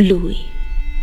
[0.00, 0.36] Lui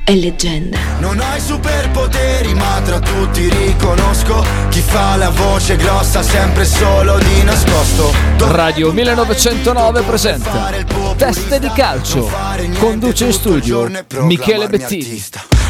[0.03, 0.77] è leggenda.
[0.99, 7.17] Non ho i superpoteri, ma tra tutti riconosco chi fa la voce grossa sempre solo
[7.17, 8.13] di nascosto.
[8.37, 10.71] Radio 1909 presenta
[11.17, 12.29] Teste di calcio.
[12.77, 15.23] Conduce in studio Michele Bettini.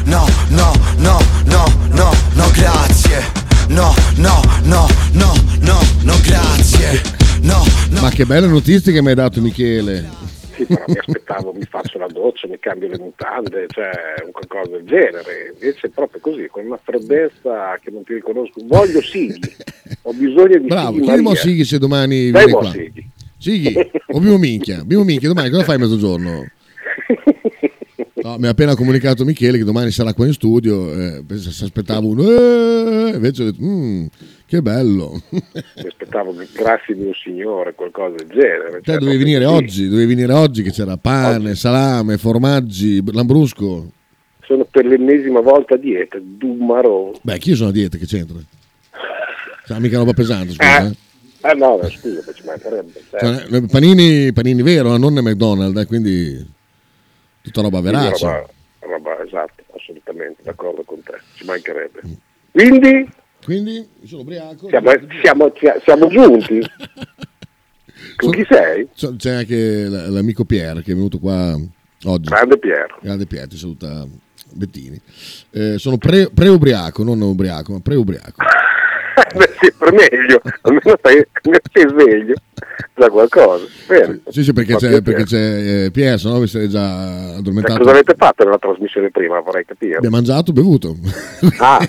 [0.04, 3.24] No, no, no, no, no, no, grazie.
[3.70, 7.02] No, no, no, no, no, no, grazie.
[7.40, 8.02] No, no.
[8.02, 10.23] Ma che belle notizie che mi hai dato Michele.
[10.66, 13.90] Sì, ma mi aspettavo, mi faccio la doccia, mi cambio le mutande, cioè
[14.26, 15.54] un qualcosa del genere.
[15.54, 18.62] Invece è proprio così, con una freddezza che non ti riconosco.
[18.66, 19.40] Voglio Sighi,
[20.04, 21.36] ho bisogno di Bravo, Sighi Maria.
[21.36, 22.72] Sighi se domani Dai viene qua.
[22.72, 23.10] Sighi.
[23.38, 23.74] Sighi,
[24.08, 26.46] o Bimo Minchia, Bimo Minchia, domani cosa fai a mezzogiorno?
[28.24, 32.08] No, mi ha appena comunicato Michele che domani sarà qua in studio, eh, si aspettava
[32.08, 34.06] un eh, invece ho detto, "Mm,
[34.54, 35.20] che bello.
[35.30, 38.82] Mi aspettavo grazie di un signore, qualcosa del genere.
[38.82, 39.56] Te cioè, dovevi venire così.
[39.56, 43.88] oggi, dovevi venire oggi che c'era pane, salame, formaggi, lambrusco.
[44.44, 47.18] Sono per l'ennesima volta a dieta, Dumaro.
[47.24, 48.38] Beh, chi io sono a dieta, che c'entra?
[49.66, 50.88] Cioè, mica roba pesante, scusa.
[50.88, 50.96] eh.
[51.42, 53.02] Ah no, scusa, ci mancherebbe.
[53.10, 53.50] certo.
[53.50, 56.48] Cioè, eh, panini, panini vero, non nel McDonald's, eh, quindi
[57.42, 58.26] tutta roba verace.
[58.26, 58.50] roba,
[58.82, 62.02] roba, esatto, assolutamente, d'accordo con te, ci mancherebbe.
[62.52, 63.08] Quindi
[63.44, 64.68] Quindi sono ubriaco.
[64.70, 65.52] siamo, siamo-
[65.84, 66.60] siamo giunti.
[68.18, 68.88] Con chi sei?
[69.18, 71.58] C'è- anche l'amico Pier che è venuto qua
[72.06, 72.30] oggi.
[72.30, 72.98] Grande Piero.
[73.02, 74.06] Grande Pier, ti saluta
[74.52, 75.00] Bettini.
[75.52, 78.44] Eh, sono pre- pre-ubriaco, non ubriaco, ma pre-ubriaco.
[79.36, 81.26] Beh, sempre meglio, almeno stai,
[81.72, 82.34] sei sveglio,
[82.96, 83.66] già qualcosa.
[83.88, 84.22] Bene.
[84.30, 87.38] Sì, sì, perché Fa c'è, perché c'è eh, Pier, se no vi sarei già Cioè,
[87.38, 87.78] addormentato.
[87.80, 89.40] cosa avete fatto nella trasmissione prima?
[89.40, 89.96] Vorrei capire.
[89.98, 90.96] Abbiamo mangiato, bevuto.
[91.60, 91.80] Ah,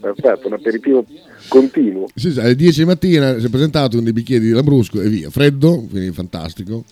[0.00, 1.04] perfetto, un aperitivo
[1.48, 2.08] continuo.
[2.14, 5.30] Sì, alle 10 di mattina si è presentato con dei bicchieri di lambrusco e via.
[5.30, 6.84] Freddo, quindi fantastico.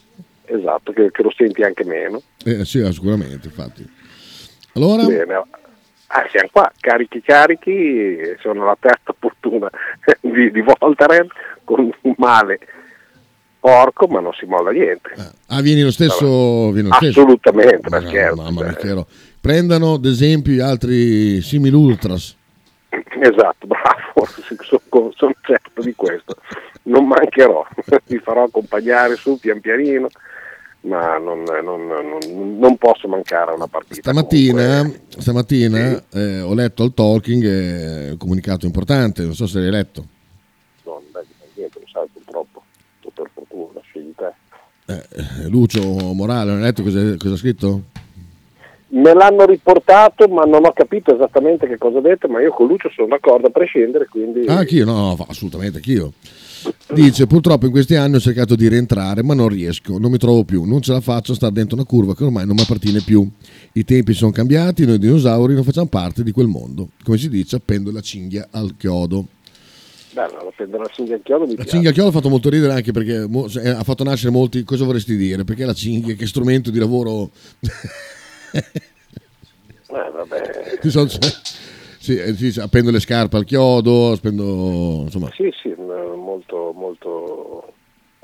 [0.45, 2.23] Esatto, che, che lo senti anche meno.
[2.45, 3.87] Eh, sì, sicuramente, infatti.
[4.75, 5.43] Allora, Bene.
[6.11, 9.69] Ah, siamo qua, carichi carichi, sono la terza fortuna
[10.23, 11.27] di, di Voltaren
[11.65, 12.59] con un male
[13.61, 15.11] porco, ma non si molla niente.
[15.49, 16.71] ah, vieni lo stesso.
[16.71, 17.21] Vieni lo stesso.
[17.21, 18.43] Assolutamente, ma Ma- scherzo.
[18.43, 19.05] Mamma mia, cioè.
[19.41, 22.37] Prendano ad esempio gli altri simili ultras.
[22.91, 26.37] Esatto, bravo, sono, sono certo di questo.
[26.85, 27.67] Non mancherò,
[28.09, 30.09] mi farò accompagnare su pian pianino,
[30.83, 34.01] ma non, non- non- non posso mancare a una partita.
[34.01, 39.71] Stamattina, stamattina eh, ho letto al Talking eh, un comunicato importante, non so se l'hai
[39.71, 40.07] letto.
[40.85, 42.63] No, dai, niente, lo sai purtroppo,
[43.13, 44.33] per fortuna, scegli te.
[44.87, 45.83] Eh, Lucio
[46.15, 47.83] Morale, non hai letto cosa, cosa ha scritto?
[48.91, 52.67] Me l'hanno riportato, ma non ho capito esattamente che cosa ha detto, ma io con
[52.67, 54.47] Lucio sono d'accordo a prescindere, quindi...
[54.47, 56.13] Ah, anch'io, no, no, assolutamente anch'io.
[56.95, 60.45] Dice, purtroppo in questi anni ho cercato di rientrare, ma non riesco, non mi trovo
[60.45, 63.03] più, non ce la faccio a stare dentro una curva che ormai non mi appartiene
[63.05, 63.29] più.
[63.73, 66.89] I tempi sono cambiati, noi dinosauri non facciamo parte di quel mondo.
[67.05, 69.27] Come si dice, appendo la cinghia al chiodo.
[70.13, 72.49] Bello, la prendo la cinghia al chiodo mi La cinghia al chiodo ha fatto molto
[72.49, 74.65] ridere anche perché mo- eh, ha fatto nascere molti...
[74.65, 75.45] Cosa vorresti dire?
[75.45, 77.31] Perché la cinghia, che strumento di lavoro...
[78.53, 80.79] Eh, vabbè.
[80.81, 85.03] Ci sono- sì, eh, sì, appendo le scarpe al chiodo, spendo...
[85.03, 85.31] insomma...
[85.33, 87.73] Sì, sì, m- molto, molto,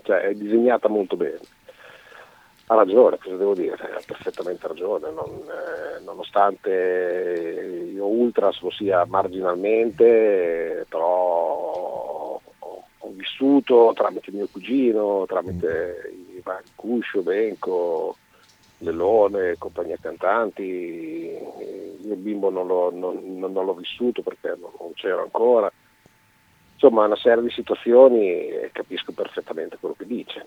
[0.03, 1.39] cioè è disegnata molto bene.
[2.67, 3.75] Ha ragione, cosa devo dire?
[3.75, 12.41] Ha perfettamente ragione, non, eh, nonostante io Ultras lo sia marginalmente, eh, però ho,
[12.99, 16.11] ho vissuto tramite mio cugino, tramite
[16.43, 18.17] vari Cuscio, Benco,
[18.79, 25.23] Lellone, compagnia cantanti, io bimbo non l'ho, non- non- l'ho vissuto perché non, non c'ero
[25.23, 25.73] ancora,
[26.75, 30.47] insomma una serie di situazioni e capisco perfettamente quello che dice.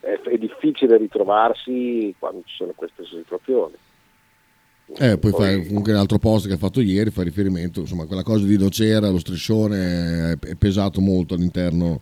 [0.00, 3.74] È, è difficile ritrovarsi quando ci sono queste situazioni.
[4.98, 8.44] Eh, poi fai comunque l'altro post che ha fatto ieri, fa riferimento, insomma, quella cosa
[8.44, 12.00] di Nocera, lo striscione è pesato molto all'interno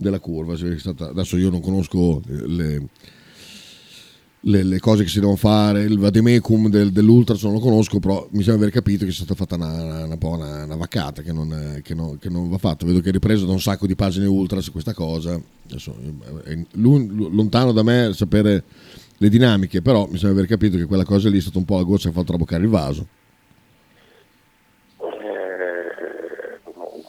[0.00, 0.56] della curva.
[0.56, 2.88] Cioè, è stata- adesso io non conosco le,
[4.44, 8.26] le- le cose che si devono fare, il vademecum del, dell'ultras non lo conosco, però
[8.30, 11.80] mi sembra aver capito che sia stata fatta una, una, una, una vaccata che non,
[11.82, 12.86] che non- che non va fatta.
[12.86, 15.38] Vedo che è ripreso da un sacco di pagine ultras questa cosa.
[15.68, 15.94] Adesso,
[16.44, 18.64] è lu- lontano da me sapere
[19.18, 21.76] le dinamiche, però mi sembra aver capito che quella cosa lì è stata un po'
[21.76, 23.06] la goccia che ha fatto traboccare il vaso.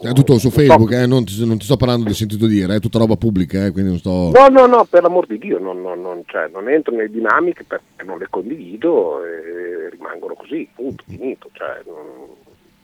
[0.02, 2.80] È tutto su Facebook, eh, non, ti, non ti sto parlando di sentito dire, è
[2.80, 4.32] tutta roba pubblica, eh, quindi non sto...
[4.34, 7.64] No, no, no, per l'amor di Dio, non, non- non- cioè, non entro nelle dinamiche
[7.66, 11.50] perché non le condivido e rimangono così, punto, finito.
[11.54, 11.84] Cioè,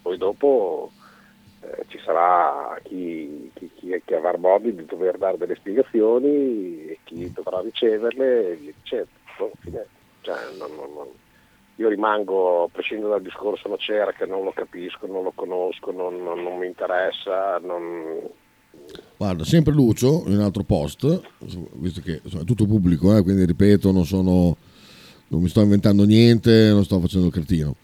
[0.03, 0.91] poi dopo
[1.61, 6.99] eh, ci sarà chi, chi, chi, chi avrà modo di dover dare delle spiegazioni e
[7.03, 9.07] chi dovrà riceverle e via dicendo.
[9.39, 9.51] No,
[10.21, 10.69] cioè, non.
[11.77, 16.13] Io rimango, a prescindere dal discorso Nocera, che non lo capisco, non lo conosco, non,
[16.57, 17.59] mi interessa.
[19.15, 21.21] Guarda, sempre Lucio, in un altro post,
[21.73, 24.55] visto che insomma, è tutto pubblico, eh, quindi ripeto, non sono
[25.29, 27.75] non mi sto inventando niente, non sto facendo il cretino.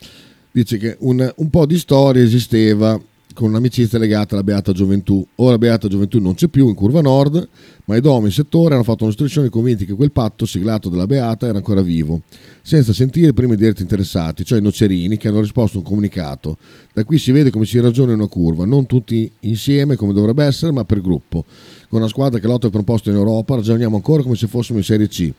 [0.51, 3.00] Dice che un, un po' di storia esisteva
[3.33, 5.25] con un'amicizia legata alla Beata Gioventù.
[5.35, 7.47] Ora Beata Gioventù non c'è più in Curva Nord,
[7.85, 11.07] ma i domi in settore hanno fatto una striscione convinti che quel patto siglato dalla
[11.07, 12.21] Beata era ancora vivo,
[12.62, 16.57] senza sentire i primi diretti interessati, cioè i nocerini, che hanno risposto un comunicato.
[16.94, 20.45] Da qui si vede come si ragiona in una curva, non tutti insieme come dovrebbe
[20.45, 21.44] essere, ma per gruppo.
[21.89, 24.77] Con una squadra che lotta per un posto in Europa, ragioniamo ancora come se fossimo
[24.77, 25.33] in Serie C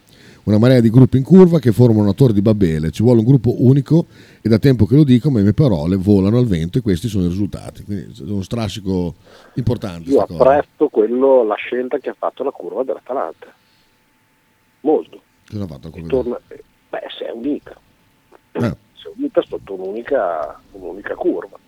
[0.45, 2.91] una marea di gruppi in curva che formano una torre di Babele.
[2.91, 4.07] Ci vuole un gruppo unico
[4.43, 7.09] e da tempo che lo dico, ma le mie parole volano al vento e questi
[7.09, 7.83] sono i risultati.
[7.83, 9.15] Quindi è uno strascico
[9.55, 10.11] importante.
[10.11, 13.53] Io apprezzo quello, la scelta che ha fatto la curva dell'Atalanta.
[14.81, 15.23] Molto.
[15.49, 15.91] Cosa ha fatto?
[16.07, 17.77] Torna, beh, si è unita.
[18.53, 18.77] Eh.
[19.05, 21.59] Si è unita sotto un'unica, un'unica curva.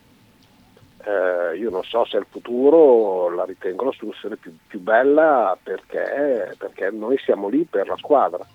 [1.05, 6.55] Eh, io non so se il futuro la ritengo la soluzione più, più bella perché,
[6.57, 8.47] perché noi siamo lì per la squadra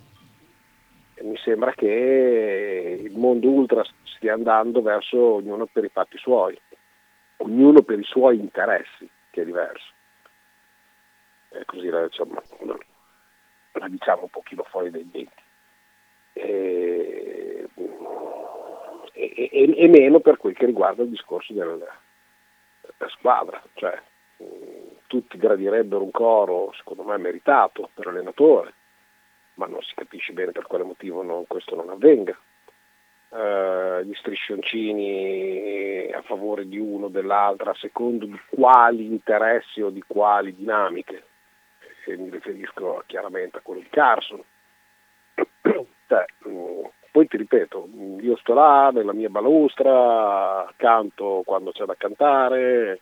[1.23, 6.59] mi sembra che il mondo ultra stia andando verso ognuno per i fatti suoi,
[7.37, 9.91] ognuno per i suoi interessi, che è diverso.
[11.49, 12.41] E così la, insomma,
[13.73, 15.33] la diciamo un pochino fuori dai denti.
[16.33, 17.67] E,
[19.13, 23.61] e, e, e, meno per quel che riguarda il discorso del, della squadra.
[23.73, 24.01] Cioè,
[25.07, 28.73] tutti gradirebbero un coro, secondo me, meritato per l'allenatore
[29.55, 32.37] ma non si capisce bene per quale motivo non, questo non avvenga.
[33.29, 40.03] Uh, gli striscioncini a favore di uno o dell'altra, secondo di quali interessi o di
[40.05, 41.23] quali dinamiche,
[42.05, 44.43] e mi riferisco chiaramente a quello di Carson.
[46.07, 47.89] cioè, um, poi ti ripeto,
[48.21, 52.99] io sto là nella mia balaustra, canto quando c'è da cantare,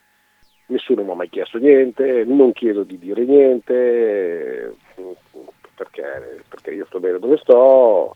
[0.68, 4.76] nessuno mi ha mai chiesto niente, non chiedo di dire niente,
[5.80, 8.14] perché, perché io sto bene dove sto,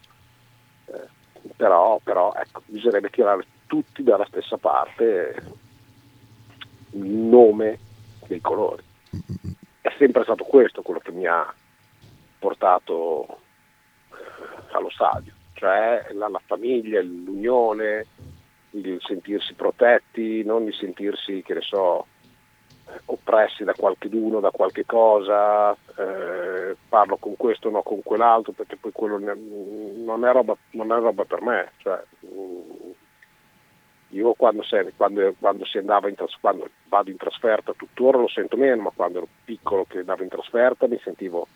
[0.88, 1.08] eh,
[1.56, 5.42] però, però ecco, bisognerebbe tirare tutti dalla stessa parte
[6.92, 7.80] il nome
[8.28, 8.84] dei colori.
[9.80, 11.54] È sempre stato questo quello che mi ha
[12.38, 13.40] portato
[14.74, 18.06] allo stadio, cioè la, la famiglia, l'unione,
[18.72, 22.08] il sentirsi protetti, non il sentirsi, che ne so,
[23.06, 28.92] oppressi da qualcuno, da qualche cosa, eh, parlo con questo, no con quell'altro, perché poi
[28.92, 31.72] quello non è roba, non è roba per me.
[31.78, 32.92] Cioè, mm,
[34.10, 38.28] io quando, se, quando, quando, si andava in tras- quando vado in trasferta, tuttora lo
[38.28, 41.48] sento meno, ma quando ero piccolo che andavo in trasferta mi sentivo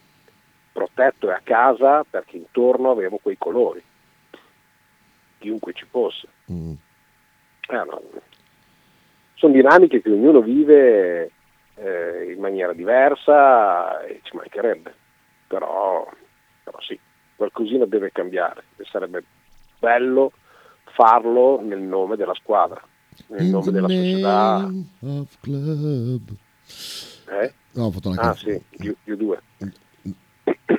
[0.72, 3.84] protetto e a casa perché intorno avevo quei colori,
[5.40, 6.28] chiunque ci fosse.
[6.52, 6.74] Mm.
[7.70, 8.02] Eh, no,
[9.38, 11.32] sono dinamiche che ognuno vive
[11.76, 14.94] eh, in maniera diversa e ci mancherebbe,
[15.48, 16.10] però,
[16.64, 17.00] però sì,
[17.36, 19.24] qualcosina deve cambiare e sarebbe
[19.80, 20.32] bello
[20.84, 22.82] farlo nel nome della squadra,
[23.28, 24.70] nel in nome della società.
[27.30, 27.54] Eh?
[27.74, 29.40] No, ho fatto una ah sì, più, più due.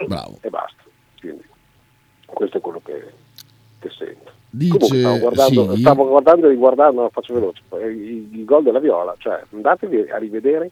[0.06, 0.38] Bravo.
[0.40, 0.82] e basta.
[1.20, 1.46] Quindi,
[2.26, 3.12] questo è quello che,
[3.78, 4.32] che sento.
[4.50, 5.80] Dice, stavo guardando, sì.
[5.80, 10.70] stavo guardando e riguardando, faccio veloce, il, il gol della Viola, cioè andatevi a rivedere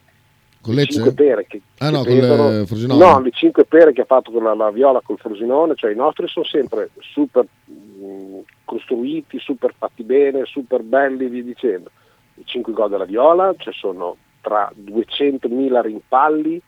[0.61, 3.05] con le 5 pere che, ah, no, che pesano, con Frosinone.
[3.05, 5.95] no, le 5 pere che ha fatto con la, la Viola col Frosinone, cioè i
[5.95, 11.91] nostri sono sempre super mh, costruiti, super fatti bene, super belli, via dicendo.
[12.35, 16.61] I 5 gol della Viola, cioè sono tra 200.000 rimpalli,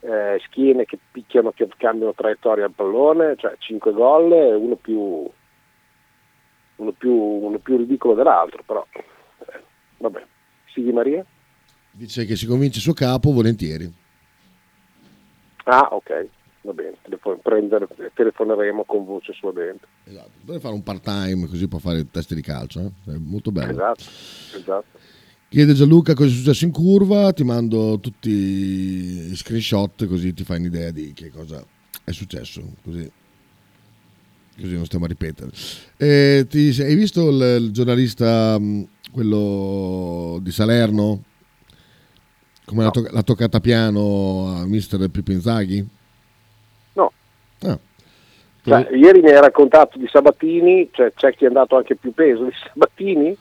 [0.00, 5.26] eh, schiene che picchiano, che cambiano traiettoria al pallone, cioè 5 gol, uno più
[6.78, 9.62] uno più, uno più ridicolo dell'altro, però eh,
[9.98, 10.26] vabbè.
[10.72, 11.24] Sighi Maria?
[11.90, 13.92] Dice che si convince suo capo volentieri.
[15.64, 16.26] Ah, ok,
[16.62, 19.86] va bene, Telefon- prendere, telefoneremo con voce sua dentro.
[20.04, 23.12] Esatto, deve fare un part time così può fare il test di calcio, eh?
[23.12, 23.72] è molto bello.
[23.72, 24.04] Esatto,
[24.56, 24.98] esatto.
[25.48, 30.58] Chiede Gianluca cosa è successo in curva, ti mando tutti i screenshot così ti fai
[30.58, 31.64] un'idea di che cosa
[32.04, 32.62] è successo.
[32.84, 33.10] Così
[34.60, 35.50] così non stiamo a ripetere.
[35.96, 41.22] Eh, ti, hai visto il, il, giornalista, mm, quello di Salerno?
[42.64, 42.84] Come no.
[42.84, 45.86] l'ha, to- l'ha, toccata piano a mister Pipinzaghi?
[46.94, 47.12] No.
[47.60, 47.78] Ah.
[48.62, 52.44] Cioè, ieri mi hai raccontato di Sabatini, cioè c'è chi è andato anche più peso
[52.44, 53.36] di Sabatini?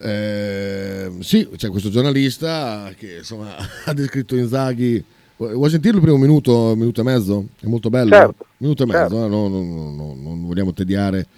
[0.00, 5.04] Eh, sì, c'è questo giornalista che insomma ha descritto Inzaghi.
[5.38, 7.46] Vuoi sentirlo il primo minuto, minuto e mezzo?
[7.60, 8.10] È molto bello.
[8.10, 9.14] Certo, minuto e certo.
[9.14, 11.28] mezzo, eh, no, no, no, no, non vogliamo tediare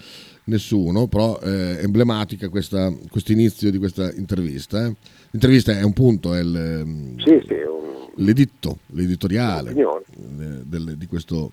[0.44, 2.96] nessuno, però eh, è emblematica questo
[3.32, 4.86] inizio di questa intervista.
[4.86, 4.94] eh.
[5.32, 11.06] L'intervista è un punto, è il, ehm, Sì, sì, un- l'editto, l'editoriale eh, del- di
[11.06, 11.52] questo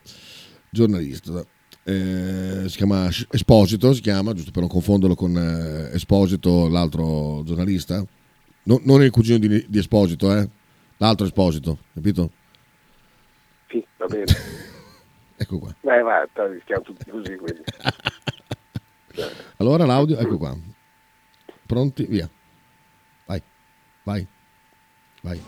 [0.70, 1.46] giornalista.
[1.84, 8.06] Eh, si chiama Esposito, si chiama, giusto per non confonderlo con eh, Esposito, l'altro giornalista.
[8.63, 10.48] No- non il cugino di, di Esposito, eh?
[10.98, 12.32] L'altro Esposito, capito?
[13.68, 14.25] sì, va bene.
[15.39, 15.75] Ecco qua.
[15.82, 17.62] Beh, va, li chiamo tutti così, quindi.
[19.58, 20.56] Allora l'audio, ecco qua.
[21.66, 22.06] Pronti?
[22.06, 22.27] Via.
[23.25, 23.42] Vai,
[24.04, 24.27] vai,
[25.22, 25.42] vai.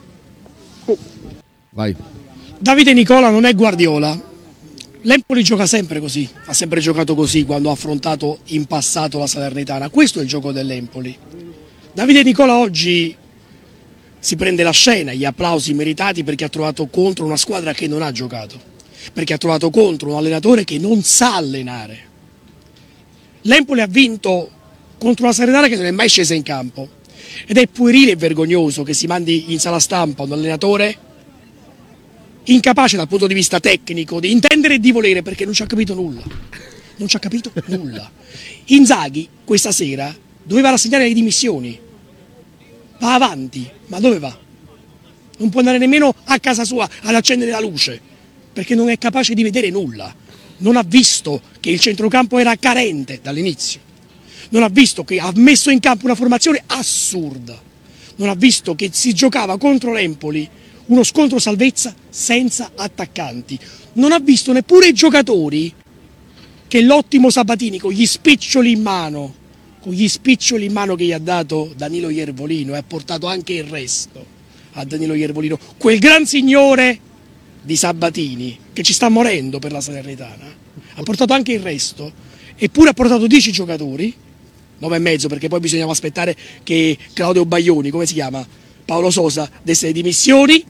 [1.71, 1.95] Vai.
[2.59, 4.27] Davide Nicola non è Guardiola.
[5.01, 9.89] L'Empoli gioca sempre così, ha sempre giocato così quando ha affrontato in passato la Salernitana.
[9.89, 11.17] Questo è il gioco dell'Empoli.
[11.93, 13.15] Davide Nicola oggi
[14.19, 18.01] si prende la scena, gli applausi meritati perché ha trovato contro una squadra che non
[18.01, 18.59] ha giocato,
[19.13, 22.07] perché ha trovato contro un allenatore che non sa allenare.
[23.43, 24.51] L'Empoli ha vinto
[24.97, 26.97] contro una Salernitana che non è mai scesa in campo
[27.45, 31.07] ed è puerile e vergognoso che si mandi in sala stampa un allenatore
[32.43, 35.67] incapace dal punto di vista tecnico di intendere e di volere perché non ci ha
[35.67, 36.23] capito nulla.
[36.97, 38.11] Non ci ha capito nulla.
[38.65, 41.79] Inzaghi questa sera doveva rassegnare le dimissioni.
[42.99, 44.37] Va avanti, ma dove va?
[45.37, 47.99] Non può andare nemmeno a casa sua ad accendere la luce
[48.51, 50.13] perché non è capace di vedere nulla.
[50.57, 53.79] Non ha visto che il centrocampo era carente dall'inizio.
[54.49, 57.57] Non ha visto che ha messo in campo una formazione assurda.
[58.17, 60.49] Non ha visto che si giocava contro l'Empoli
[60.87, 63.57] uno scontro salvezza senza attaccanti.
[63.93, 65.73] Non ha visto neppure i giocatori
[66.67, 69.35] che l'ottimo Sabatini con gli spiccioli in mano,
[69.79, 73.53] con gli spiccioli in mano che gli ha dato Danilo Iervolino e ha portato anche
[73.53, 74.37] il resto
[74.73, 76.99] a Danilo Iervolino, quel gran signore
[77.61, 80.45] di Sabatini che ci sta morendo per la Salernitana,
[80.95, 82.11] ha portato anche il resto,
[82.55, 84.13] eppure ha portato 10 giocatori,
[84.77, 88.45] 9 e mezzo perché poi bisognava aspettare che Claudio Baglioni, come si chiama,
[88.85, 90.63] Paolo Sosa, desse le dimissioni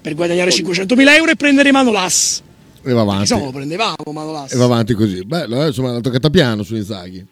[0.00, 2.42] per guadagnare 500.000 euro e prendere Manolas.
[2.82, 3.22] E va avanti.
[3.22, 4.52] Insomma, lo prendevamo Manolas.
[4.52, 5.24] E va avanti così.
[5.24, 5.66] Bello, eh?
[5.68, 7.26] insomma, ha toccato piano su Inzaghi.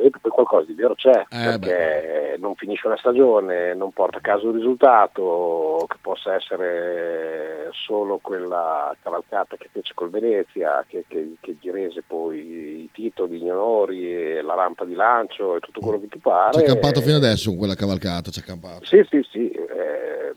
[0.00, 4.20] Evidentemente poi qualcosa di vero c'è, Eh, perché non finisce una stagione, non porta a
[4.20, 11.34] casa un risultato che possa essere solo quella cavalcata che fece col Venezia, che, che-
[11.40, 12.38] che gli rese poi
[12.82, 16.52] i titoli, gli onori, la rampa di lancio e tutto quello che ti pare.
[16.52, 18.84] Ci ha campato fino adesso con quella cavalcata, ci ha campato.
[18.84, 20.34] Sì, sì, sì, eh,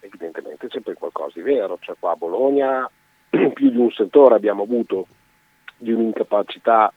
[0.00, 2.88] evidentemente c'è poi qualcosa di vero, cioè qua a Bologna
[3.30, 5.06] più di un settore abbiamo avuto
[5.76, 6.92] di un'incapacità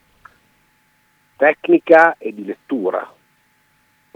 [1.38, 3.10] tecnica e di lettura,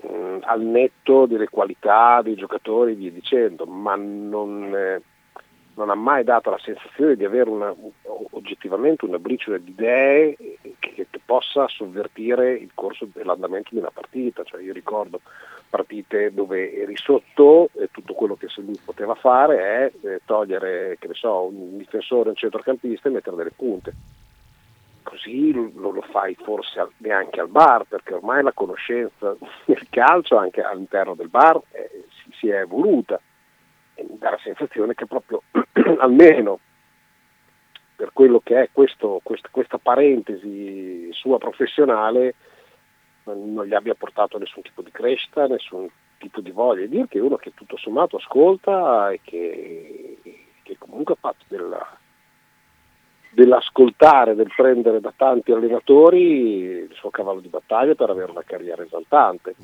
[0.06, 5.01] mm, al netto delle qualità dei giocatori e via dicendo, ma non, eh,
[5.75, 7.74] non ha mai dato la sensazione di avere una-
[8.32, 10.36] oggettivamente una briciola di idee
[10.80, 14.44] che, che possa sovvertire il corso dell'andamento di una partita.
[14.44, 15.22] Cioè, io ricordo
[15.70, 21.08] partite dove eri sotto e tutto quello che lui poteva fare è eh, togliere che
[21.08, 23.94] ne so, un difensore, un centrocampista e mettere delle punte.
[25.03, 30.62] Così lo, lo fai forse neanche al bar, perché ormai la conoscenza del calcio anche
[30.62, 33.20] all'interno del bar eh, si, si è evoluta.
[33.96, 35.41] E mi dà la sensazione che proprio
[36.00, 36.60] almeno
[37.96, 42.34] per quello che è questo- quest- questa parentesi sua professionale
[43.25, 46.81] non gli abbia portato nessun tipo di crescita, nessun tipo di voglia.
[46.81, 50.17] Di dire che è uno che tutto sommato ascolta e che,
[50.63, 51.98] che comunque ha fatto della-
[53.32, 58.84] dell'ascoltare, del prendere da tanti allenatori il suo cavallo di battaglia per avere una carriera
[58.84, 59.56] esaltante.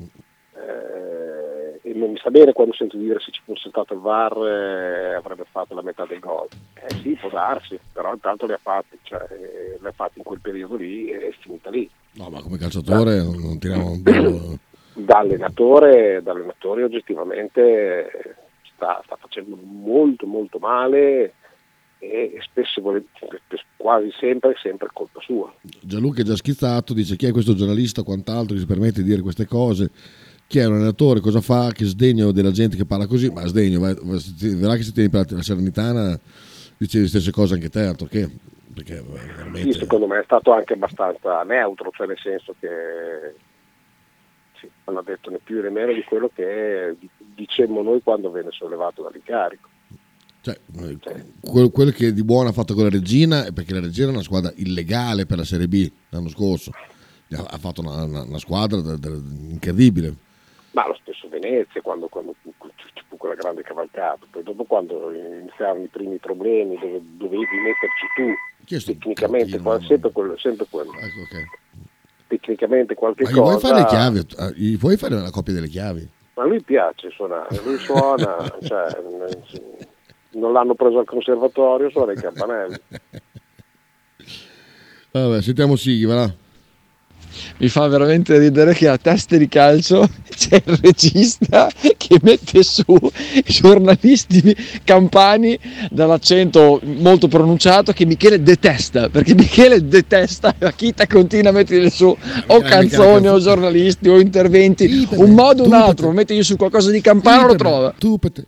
[0.54, 4.36] Eh, e non mi sta bene quando sento dire se ci fosse stato il VAR
[4.36, 6.48] eh, avrebbe fatto la metà dei gol.
[6.74, 10.24] Eh sì, può darsi, però intanto li ha fatti, cioè, eh, li ha fatti in
[10.24, 11.88] quel periodo lì e è finita lì.
[12.14, 14.58] No, ma come calciatore non, non tiriamo un bello...
[14.98, 18.34] Da allenatore, da allenatore oggettivamente eh,
[18.74, 21.34] sta, sta facendo molto molto male
[21.98, 22.80] e spesso,
[23.76, 25.52] quasi sempre, sempre colpa sua.
[25.80, 29.22] Gianluca è già schizzato, dice chi è questo giornalista, quant'altro che si permette di dire
[29.22, 29.90] queste cose,
[30.46, 33.80] chi è un allenatore, cosa fa, che sdegno della gente che parla così, ma sdegno,
[33.80, 36.18] verrà che se tieni per la Salernitana
[36.76, 38.30] dice le stesse cose anche te, altro che,
[38.72, 39.72] perché eh, Sì, veramente...
[39.72, 42.68] secondo me è stato anche abbastanza neutro, cioè nel senso che
[44.60, 48.50] sì, non ha detto né più né meno di quello che dicemmo noi quando venne
[48.52, 49.68] sollevato dall'incarico.
[50.54, 53.80] Cioè, eh, quel, quello che di buono ha fatto con la Regina è perché la
[53.80, 56.70] Regina è una squadra illegale per la Serie B l'anno scorso.
[56.72, 60.14] ha ha fatto una, una- una squadra da- da- incredibile.
[60.72, 65.84] Ma lo stesso Venezia, quando, quando ci fu quella grande cavalcata, poi dopo quando iniziarono
[65.84, 70.66] i primi problemi, dove dovevi metterci tu Chi è sto tecnicamente, qual- sempre quello, sempre
[70.70, 71.44] quello, Ecco, ok.
[72.28, 74.26] tecnicamente qualche Ma gli vuoi cosa, fare le chiavi?
[74.36, 76.08] Ah, Gli vuoi fare la coppia delle chiavi?
[76.34, 78.96] ma a lui piace suonare, lui suona, cioè,
[80.32, 82.76] non l'hanno preso al conservatorio, suona i campanelli.
[85.10, 86.32] Vabbè, sentiamo Sighi, va là.
[87.58, 92.84] mi fa veramente ridere che a teste di calcio c'è il regista che mette su
[93.34, 94.54] i giornalisti
[94.84, 95.58] campani
[95.90, 102.06] dall'accento molto pronunciato che Michele detesta perché Michele detesta la Chita continua a mettere su
[102.46, 107.00] o canzoni o giornalisti o interventi un modo o un altro mettergli su qualcosa di
[107.00, 108.44] campano lo trova Tu per te.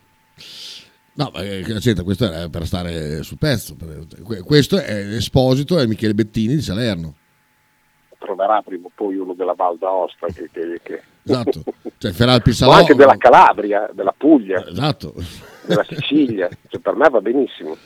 [1.13, 3.77] No, eh, senta, questo è per stare sul pezzo.
[4.45, 7.15] Questo è l'esposito, è Michele Bettini di Salerno.
[8.19, 11.03] Troverà prima o poi uno della Val d'Aosta che, che, che...
[11.25, 11.65] Esatto.
[11.99, 12.73] Cioè, Feralpi o Salò.
[12.73, 15.15] anche della Calabria, della Puglia, Esatto.
[15.67, 17.77] della Sicilia, cioè, per me va benissimo.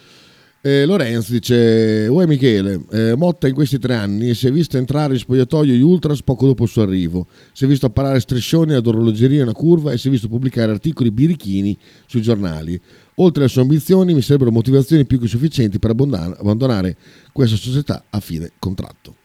[0.66, 5.12] Eh, Lorenzo dice: Uè Michele, eh, Motta in questi tre anni si è visto entrare
[5.12, 7.26] in spogliatoio gli Ultras poco dopo il suo arrivo.
[7.52, 10.73] Si è visto apparare striscioni ad orologeria in una curva e si è visto pubblicare
[10.73, 12.80] articoli birichini sui giornali.
[13.16, 16.97] Oltre alle sue ambizioni, mi sarebbero motivazioni più che sufficienti per abbandonare
[17.30, 19.16] questa società a fine contratto.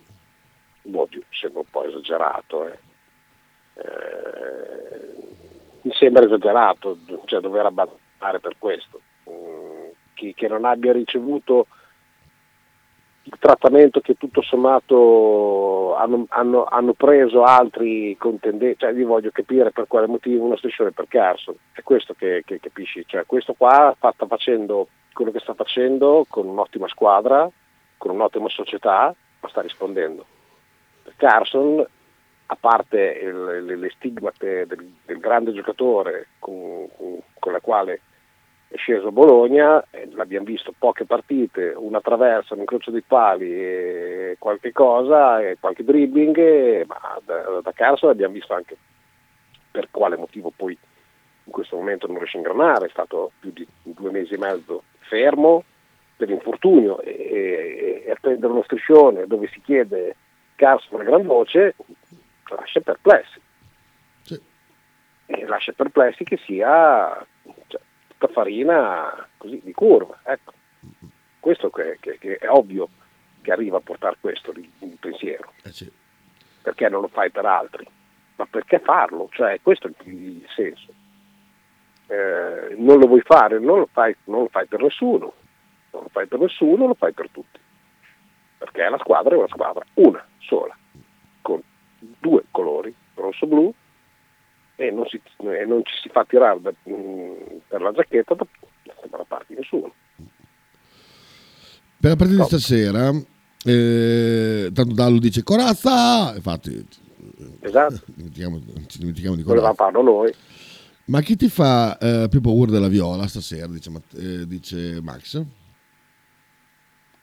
[1.07, 2.67] più- sembra un po' esagerato.
[2.67, 2.79] eh.
[3.75, 5.19] Eh,
[5.83, 8.99] mi sembra esagerato cioè, dover abbandonare per questo.
[9.29, 9.68] Mm,
[10.19, 11.67] chi, che non abbia ricevuto
[13.23, 19.71] il trattamento che tutto sommato hanno, hanno- hanno preso altri contendenti, cioè io voglio capire
[19.71, 23.95] per quale motivo una striscione per Carson, è questo che, che capisci, cioè questo qua
[23.97, 27.49] sta facendo quello che sta facendo con un'ottima squadra,
[27.97, 30.25] con un'ottima società, ma sta rispondendo.
[31.17, 31.85] Carson,
[32.51, 38.01] a parte il- le, le stigmate del, del grande giocatore con, con- con la quale
[38.71, 44.35] è sceso a Bologna, eh, l'abbiamo visto poche partite, una traversa, un incrocio dei pali,
[44.37, 48.77] qualche cosa, e qualche dribbling, ma da, da Carson abbiamo visto anche
[49.71, 50.77] per quale motivo poi
[51.45, 54.83] in questo momento non riesce a ingranare, è stato più di due mesi e mezzo
[54.99, 55.63] fermo
[56.15, 60.15] per infortunio e, e- e attendere uno striscione dove si chiede
[60.55, 61.73] Carson a gran voce
[62.55, 63.41] lascia perplessi.
[64.21, 64.39] Sì.
[65.25, 67.25] E lascia perplessi che sia
[68.19, 70.19] tutta farina così di curva.
[70.23, 70.53] Ecco.
[71.39, 72.89] Questo che, che- che è ovvio
[73.41, 75.53] che arriva a portare questo il, pensiero.
[75.63, 75.89] Eh sì.
[76.61, 77.87] Perché non lo fai per altri?
[78.35, 79.29] Ma perché farlo?
[79.31, 80.93] Cioè, questo è il, il senso.
[82.07, 85.33] Eh, non lo vuoi fare, non lo fai, non lo fai per nessuno,
[85.91, 87.59] non lo fai per nessuno, lo fai per tutti.
[88.57, 90.75] Perché la squadra è una squadra, una sola,
[91.41, 91.61] con
[91.97, 93.73] due colori, rosso-blu,
[94.79, 97.31] e non, si- e non ci si fa tirare da- mm,
[97.67, 98.47] per la giacchetta da,
[99.09, 99.93] da parte di nessuno.
[101.99, 103.09] Per la partita di stasera,
[103.65, 106.33] eh, tanto Dallo dice Corazza!
[106.33, 106.87] Infatti,
[107.59, 109.91] Esatto, dimentichiamo, ci dimentichiamo di volevamo Corazza.
[109.99, 110.33] farlo noi.
[111.05, 113.67] Ma chi ti fa eh, più paura della viola stasera?
[113.67, 115.43] Dice, eh, dice Max.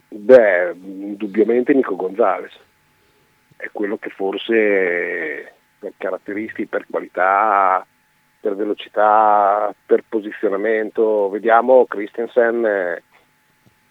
[0.09, 2.53] Beh, indubbiamente Nico Gonzalez
[3.57, 5.55] è quello che forse
[5.87, 7.87] per caratteristiche, per qualità,
[8.41, 13.03] per velocità, per posizionamento, vediamo Christensen eh,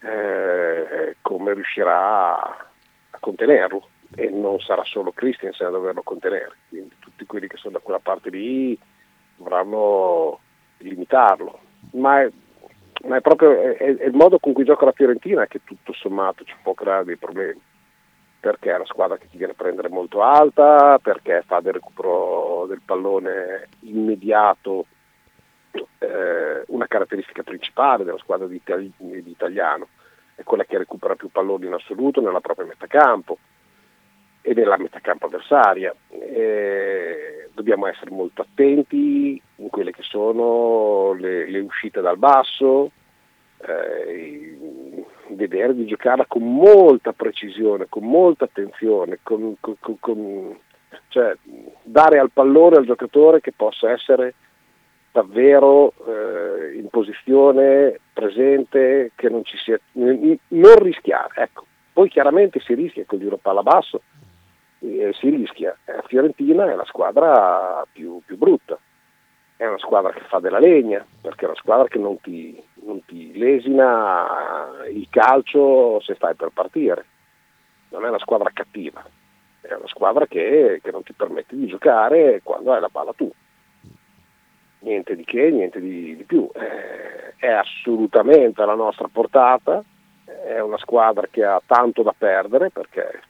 [0.01, 7.25] eh, come riuscirà a contenerlo e non sarà solo Christensen a doverlo contenere, quindi tutti
[7.25, 8.77] quelli che sono da quella parte lì
[9.37, 10.39] dovranno
[10.79, 11.59] limitarlo.
[11.93, 12.29] Ma è,
[13.05, 16.43] ma è proprio è- è il modo con cui gioca la Fiorentina che tutto sommato
[16.43, 17.59] ci può creare dei problemi.
[18.45, 22.67] Perché è una squadra che ti viene a prendere molto alta, perché fa del recupero
[22.67, 24.85] del pallone immediato
[25.71, 29.87] eh, una caratteristica principale della squadra di, Itali- di Italiano,
[30.35, 33.39] è quella che recupera più palloni in assoluto nella propria metà campo
[34.43, 35.91] e nella metà campo avversaria.
[36.09, 42.91] Eh, dobbiamo essere molto attenti in quelle che sono le, le uscite dal basso,
[43.57, 50.57] eh, vedere di giocarla con molta precisione, con molta attenzione, con- con- con-
[51.09, 51.35] cioè,
[51.83, 54.33] dare al pallone al giocatore che possa essere
[55.11, 61.43] davvero eh, in posizione presente, che non ci sia, non rischiare.
[61.43, 61.65] Ecco.
[61.93, 64.01] Poi chiaramente si rischia con il giro palla basso,
[64.79, 65.77] eh, si rischia.
[65.85, 68.77] Eh, Fiorentina è la squadra più, più brutta,
[69.57, 73.03] è una squadra che fa della legna, perché è una squadra che non ti, non
[73.05, 77.05] ti lesina il calcio se stai per partire,
[77.89, 79.03] non è una squadra cattiva,
[79.61, 83.31] è una squadra che, che non ti permette di giocare quando hai la palla tu.
[84.79, 86.49] Niente di che, niente di, di più.
[86.53, 89.83] Eh, è assolutamente alla nostra portata,
[90.25, 93.21] è una squadra che ha tanto da perdere perché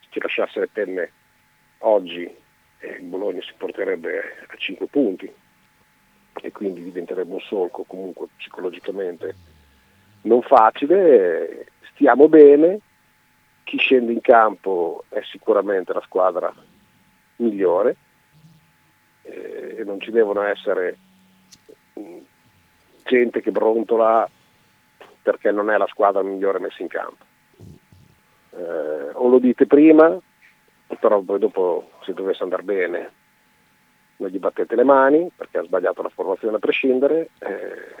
[0.00, 1.12] se ci lasciasse le penne
[1.78, 2.24] oggi
[2.78, 5.32] eh, il Bologna si porterebbe a 5 punti
[6.42, 9.34] e quindi diventerebbe un solco comunque psicologicamente
[10.22, 12.80] non facile, stiamo bene,
[13.64, 16.52] chi scende in campo è sicuramente la squadra
[17.36, 17.96] migliore
[19.22, 20.96] eh, e non ci devono essere
[21.94, 22.18] mh,
[23.04, 24.28] gente che brontola
[25.22, 27.24] perché non è la squadra migliore messa in campo.
[28.50, 30.16] Eh, o lo dite prima,
[31.00, 33.10] però poi dopo se dovesse andare bene
[34.18, 37.30] non gli battete le mani perché ha sbagliato la formazione a prescindere.
[37.38, 37.94] Eh,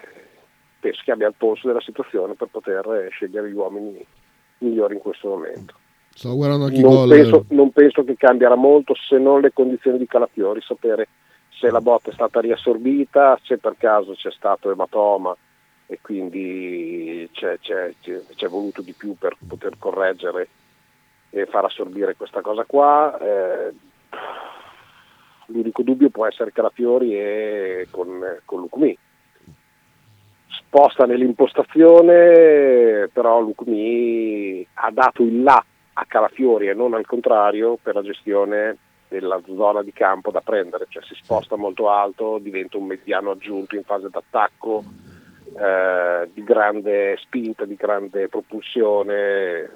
[0.80, 4.04] penso che abbia il polso della situazione per poter scegliere gli uomini
[4.58, 5.74] migliori in questo momento.
[6.10, 10.06] Stavo guardando anche Non penso, non penso che cambierà molto se non le condizioni di
[10.06, 11.08] Calafiori, sapere
[11.50, 15.36] se la botta è stata riassorbita, se per caso c'è stato ematoma
[15.86, 20.48] e quindi c'è, c'è- c'è- c'è voluto di più per poter correggere
[21.30, 23.18] e far assorbire questa cosa qua.
[23.20, 23.72] Eh,
[25.46, 28.96] l'unico dubbio può essere Calafiori e con, con Lucumi.
[30.48, 35.64] Sposta nell'impostazione, però Lucumi ha dato il là
[35.98, 38.76] a Calafiori e non al contrario per la gestione
[39.08, 43.76] della zona di campo da prendere, cioè si sposta molto alto, diventa un mediano aggiunto
[43.76, 44.82] in fase d'attacco,
[45.56, 49.70] eh, di grande spinta, di grande propulsione,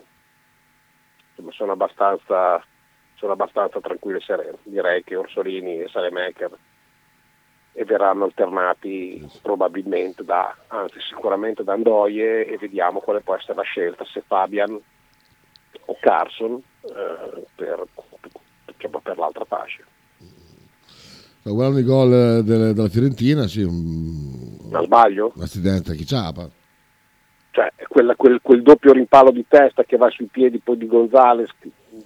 [1.30, 2.62] insomma sono abbastanza,
[3.20, 4.56] sono abbastanza tranquillo e sereno.
[4.62, 6.50] Direi che Orsolini e Salemaker
[7.72, 13.62] e verranno alternati probabilmente da, anzi sicuramente da Andoie e vediamo quale può essere la
[13.62, 17.85] scelta, se Fabian o Carson eh, per,
[18.64, 19.85] diciamo, per l'altra fascia.
[21.42, 25.33] Guardando i gol eh, delle- della Fiorentina, sì, un, Ma sbaglio?
[25.35, 26.48] un accidente a Chiciapa.
[27.50, 31.50] Cioè, quella- quel, quel doppio rimpallo di testa che va sui piedi poi di Gonzales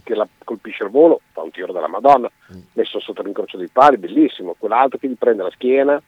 [0.02, 2.30] che, la colpisce al volo, fa un tiro della Madonna,
[2.74, 4.54] messo sotto l'incrocio dei pali, bellissimo.
[4.58, 6.00] Quell'altro che gli prende la schiena,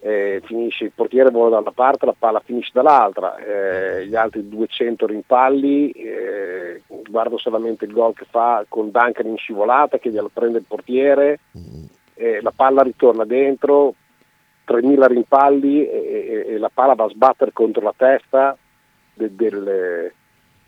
[0.00, 3.36] eh, finisce, il portiere vola da una parte, la palla finisce dall'altra.
[3.38, 9.36] Eh, gli altri 200 rimpalli, eh, guardo solamente il gol che fa con Duncan in
[9.36, 11.40] scivolata che glielo prende il portiere,
[12.14, 13.94] eh, la palla ritorna dentro,
[14.64, 18.56] 3.000 rimpalli e, e- e la palla va a sbattere contro la testa
[19.14, 20.12] de- del, di-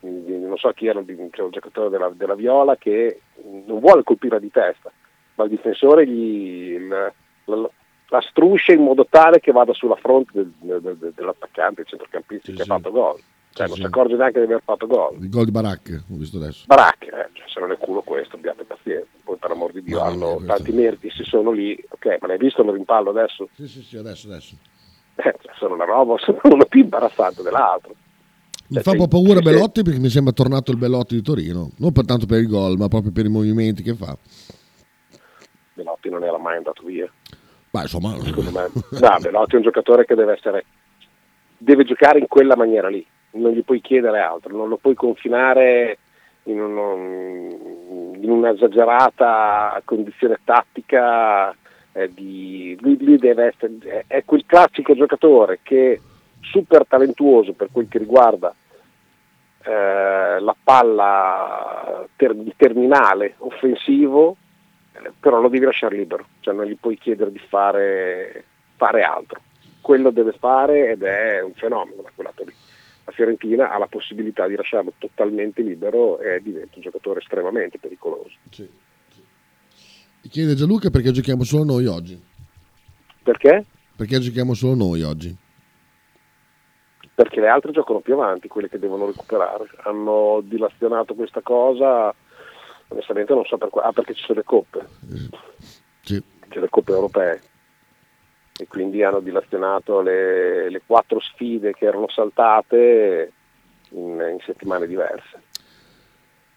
[0.01, 3.21] non so chi era, c'era un giocatore della, della Viola che
[3.67, 4.91] non vuole colpire di testa,
[5.35, 7.13] ma il difensore gli, la,
[7.45, 7.71] la-
[8.13, 12.53] la struscia in modo tale che vada sulla fronte del- del- del- dell'attaccante, il centrocampista
[12.53, 13.21] che ha fatto gol.
[13.53, 13.83] Cioè non sì.
[13.83, 15.17] si accorge neanche di aver fatto gol.
[15.21, 16.65] Il gol di Baracche, ho visto adesso.
[16.67, 19.07] Baracche, eh, cioè, se non è culo questo, abbiate pazienza.
[19.25, 22.27] Poi per amor di Dio No, hanno questo- tanti meriti, se sono lì, ok, ma
[22.29, 23.49] l'hai visto il rimpallo adesso?
[23.55, 24.55] Sì, sì, sì, adesso, adesso.
[25.17, 27.95] Eh, cioè, sono una roba, sono una più imbarazzante dell'altro.
[28.71, 31.71] Mi Cioè, fa un po' paura Belotti perché mi sembra tornato il Belotti di Torino,
[31.79, 34.17] non per tanto per il gol, ma proprio per i movimenti che fa.
[35.75, 37.11] Belotti non era mai andato via.
[37.73, 38.69] Ma insomma, Secondo me.
[39.01, 40.65] No, Belotti è un giocatore che deve essere
[41.59, 45.99] deve giocare in quella maniera lì, non gli puoi chiedere altro, non lo puoi confinare
[46.45, 51.55] in, uno- in un'esagerata condizione tattica
[51.93, 56.01] eh, di, lui, lui deve essere è quel classico giocatore che
[56.41, 58.55] super talentuoso per quel che riguarda
[59.63, 64.37] eh, la palla ter- terminale offensivo
[64.93, 68.45] eh, però lo devi lasciare libero, cioè non gli puoi chiedere di fare,
[68.77, 69.41] fare altro.
[69.81, 72.53] Quello deve fare ed è un fenomeno da quel lato lì.
[73.05, 78.37] La Fiorentina ha la possibilità di lasciarlo totalmente libero e diventa un giocatore estremamente pericoloso.
[80.23, 82.21] Mi chiede Gianluca perché giochiamo solo noi oggi.
[83.23, 83.65] Perché?
[83.97, 85.35] Perché giochiamo solo noi oggi.
[87.21, 89.69] Perché le altre giocano più avanti, quelle che devono recuperare.
[89.83, 92.15] Hanno dilazionato questa cosa,
[92.89, 94.87] onestamente non so per qua, ah, perché ci sono le coppe.
[96.01, 96.23] Sì.
[96.49, 97.41] C'è le coppe europee.
[98.59, 103.33] E quindi hanno dilazionato le, le quattro sfide che erano saltate
[103.91, 105.43] in, in settimane diverse.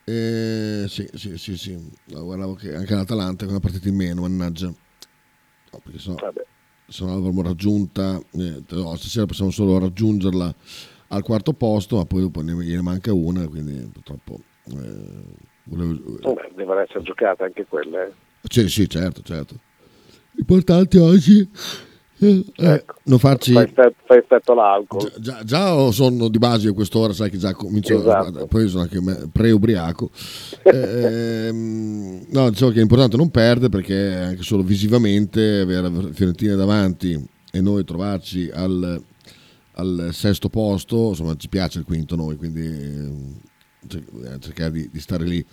[0.06, 1.92] Eh, sì, sì, sì, sì.
[2.06, 4.68] No, guardavo che anche l'Atalanta con una partita in meno, mannaggia.
[4.68, 6.46] No, perché sennò, Vabbè.
[6.88, 8.20] Se no l'avremmo raggiunta.
[8.32, 10.56] niente, no, stasera possiamo solo raggiungerla
[11.10, 14.40] al quarto posto, ma poi dopo ne, manca una, quindi purtroppo.
[14.66, 15.24] eh,
[15.66, 18.08] volevo- Vabbè, devono essere giocate anche quelle.
[18.08, 18.12] eh.
[18.50, 19.56] Sì, sì, certo, certo.
[20.32, 21.48] L'importante oggi
[22.26, 22.96] Eh, Ecco.
[23.04, 23.54] non farci...
[23.54, 25.12] Fa effetto, fa effetto all'alcol.
[25.20, 28.48] Già, già, sono di base a quest'ora, sai che già comincio Esatto.
[28.48, 29.00] poi sono anche
[29.32, 30.10] pre-ubriaco.
[30.64, 36.56] Ehm, no, dicevo che è importante non perdere perché anche solo visivamente avere la Fiorentina
[36.56, 39.02] davanti e noi trovarci al,
[39.74, 43.40] al sesto posto, insomma ci piace il quinto noi, quindi ehm,
[43.88, 45.46] cer- cercare di, di stare lì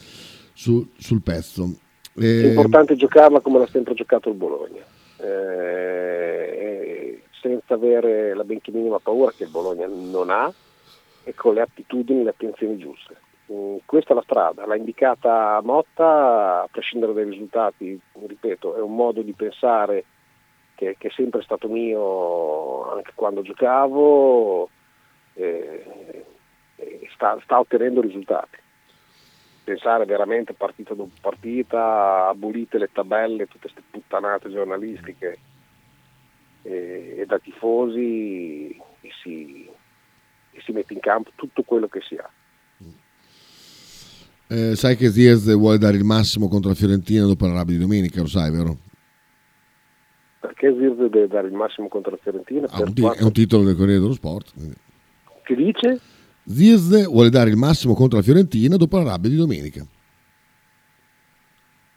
[0.54, 1.76] su- sul pezzo.
[2.14, 4.82] È Ehm, importante giocarla come l'ha sempre giocato il Bologna,
[5.22, 10.52] eh, senza avere la benché minima paura che il Bologna non ha
[11.24, 13.16] e con le attitudini e le attenzioni giuste.
[13.52, 18.94] Mm, questa è la strada, l'ha indicata Motta, a prescindere dai risultati, ripeto, è un
[18.94, 20.04] modo di pensare
[20.74, 24.68] che, che è sempre stato mio anche quando giocavo
[25.34, 26.24] eh,
[26.76, 28.58] e sta, sta ottenendo risultati
[29.70, 35.38] pensare veramente partita dopo partita, abolite le tabelle, tutte queste puttanate giornalistiche
[36.62, 39.68] e, e da tifosi e si,
[40.50, 42.28] e si mette in campo tutto quello che si ha.
[44.48, 47.80] eh, sai che Ziez vuole dare il massimo contro la Fiorentina dopo la rabbia di
[47.80, 48.76] domenica, lo sai, vero?
[50.40, 52.66] Perché Zirze deve dare il massimo contro la Fiorentina?
[52.70, 54.52] Ah, un quanto- è un titolo del Corriere dello Sport.
[54.52, 54.74] quindi.
[55.44, 56.00] Che dice?
[56.44, 59.84] Zirze vuole dare il massimo contro la Fiorentina dopo la rabbia di domenica.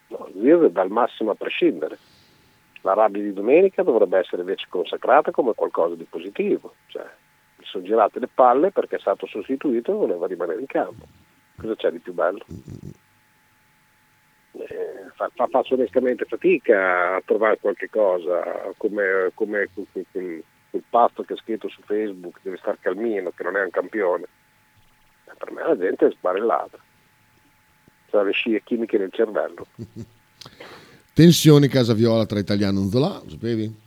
[0.08, 1.98] No, Zirze dà il massimo a prescindere.
[2.82, 6.74] La rabbia di domenica dovrebbe essere invece consacrata come qualcosa di positivo.
[6.88, 7.04] Cioè,
[7.56, 11.06] gli sono girate le palle perché è stato sostituito e voleva rimanere in campo.
[11.56, 12.44] Cosa c'è di più bello?
[14.52, 20.82] Eh, fa- fa- faccio onestamente fatica a trovare qualche cosa come, come quel, quel- quel
[20.90, 24.24] pasto che ha scritto su Facebook deve star calmino che non è un campione.
[25.26, 26.76] Eh, per me la gente è sbarellata.
[28.10, 29.66] C'ha le scie chimiche nel cervello.
[31.14, 33.82] Tensione Casa Viola tra Italiano e Zola, lo sapevi?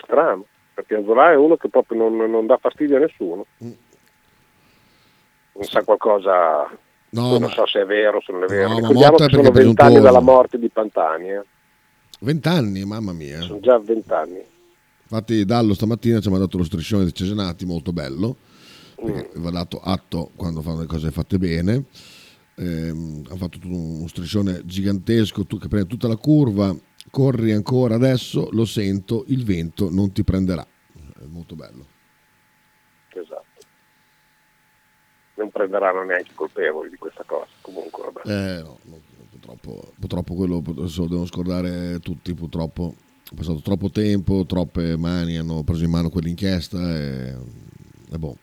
[0.00, 3.46] strano perché Zola è uno che proprio non, non dà fastidio a nessuno.
[3.58, 6.70] Non sa qualcosa
[7.08, 8.68] No, non ma so se è vero o se non è vero.
[8.68, 11.42] No, ma ricordiamo che sono vent'anni dalla morte di Pantani eh.
[12.20, 13.40] 20 anni, mamma mia.
[13.40, 14.54] sono già vent'anni
[15.08, 18.36] Infatti Dallo stamattina ci ha mandato lo striscione di Cesenati, molto bello,
[18.96, 19.42] perché Mm.
[19.42, 21.84] va dato atto quando fanno le cose fatte bene.
[22.56, 26.74] Ehm, ha fatto uno striscione gigantesco tu, che prende tutta la curva,
[27.10, 30.66] corri ancora adesso, lo sento, il vento non ti prenderà.
[31.18, 31.86] È molto bello.
[33.12, 33.44] esatto
[35.36, 38.78] non prenderanno neanche i colpevoli di questa cosa comunque vabbè Eh, no,
[39.30, 42.94] purtroppo, purtroppo quello adesso lo devono scordare tutti, purtroppo
[43.30, 47.34] è passato troppo tempo, troppe mani hanno preso in mano quell'inchiesta e,
[48.12, 48.36] e boh.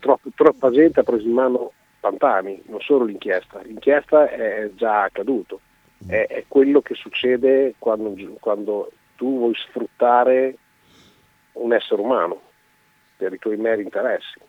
[0.00, 3.60] Troppo- troppa gente ha preso in mano Pantani, non solo l'inchiesta.
[3.62, 5.60] L'inchiesta è già accaduto,
[6.06, 10.56] è, è quello che succede quando, quando tu vuoi sfruttare
[11.52, 12.40] un essere umano
[13.16, 14.40] per i tuoi meri interessi.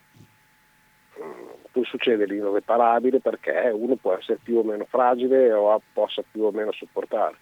[1.21, 6.41] Mm, Poi succede l'irreparabile perché uno può essere più o meno fragile o possa più
[6.41, 7.35] o meno sopportare.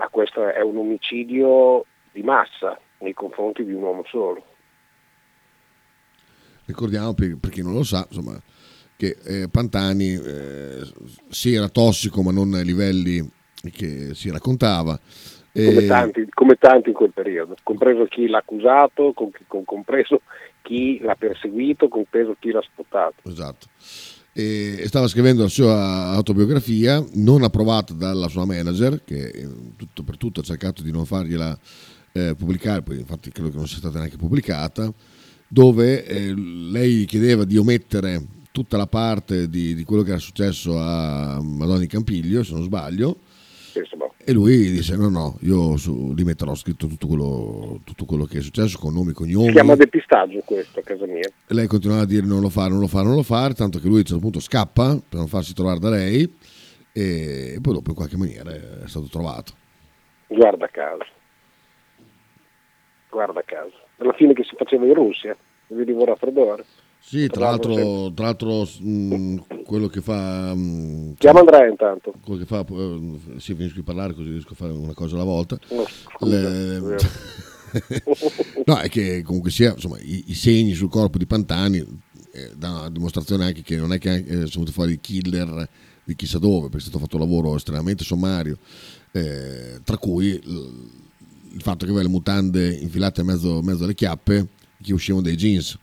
[0.00, 4.42] Ma questo è un omicidio di massa nei confronti di un uomo solo.
[6.64, 8.40] Ricordiamo per, per chi non lo sa, insomma,
[8.96, 10.90] che eh, Pantani eh,
[11.28, 13.28] sì era tossico ma non ai livelli
[13.74, 14.98] che si raccontava.
[15.52, 20.22] come E- tanti, come tanti in quel periodo, compreso chi l'ha accusato, com- com- compreso
[20.62, 23.28] chi l'ha perseguito, compreso chi l'ha spottato.
[23.28, 23.66] Esatto.
[24.32, 30.16] E stava scrivendo la sua autobiografia, non approvata dalla sua manager, che eh, tutto per
[30.16, 31.58] tutto ha cercato di non fargliela
[32.12, 34.92] eh, pubblicare, poi infatti credo che non sia stata neanche pubblicata,
[35.48, 40.78] dove eh, lei chiedeva di omettere tutta la parte di, di quello che era successo
[40.78, 43.18] a Madonna di Campiglio, se non sbaglio,
[44.24, 48.38] e lui disse no no, io su, li metterò scritto tutto quello, tutto quello che
[48.38, 49.52] è successo con nomi e Si cognomi.
[49.52, 51.28] chiama depistaggio questo a casa mia.
[51.46, 53.78] E lei continuava a dire non lo fare, non lo fare, non lo fare, tanto
[53.78, 56.32] che lui a un certo punto scappa per non farsi trovare da lei
[56.92, 59.52] e poi dopo in qualche maniera è stato trovato.
[60.28, 61.04] Guarda caso.
[63.10, 63.74] Guarda caso.
[63.98, 65.36] Alla fine che si faceva in Russia,
[65.68, 66.64] venivo raffreddore.
[67.02, 70.54] Sì, tra l'altro, tra l'altro mh, quello che fa...
[70.54, 72.14] mh, Chiama Andrea intanto.
[72.22, 75.24] quello che fa, eh, sì, finisco di parlare così riesco a fare una cosa alla
[75.24, 75.58] volta.
[75.70, 75.84] No,
[76.16, 76.96] scusa, Le-
[78.66, 81.78] no, è che comunque sia, insomma, i, i segni sul corpo di Pantani
[82.32, 85.68] eh, danno una dimostrazione anche che non è che eh, sono venuti fuori i killer
[86.04, 88.58] di chissà dove, perché è stato fatto un lavoro estremamente sommario,
[89.12, 90.88] eh, tra cui l-
[91.52, 94.46] il fatto che aveva le mutande infilate in mezzo, mezzo alle chiappe
[94.80, 95.76] che uscivano dai jeans,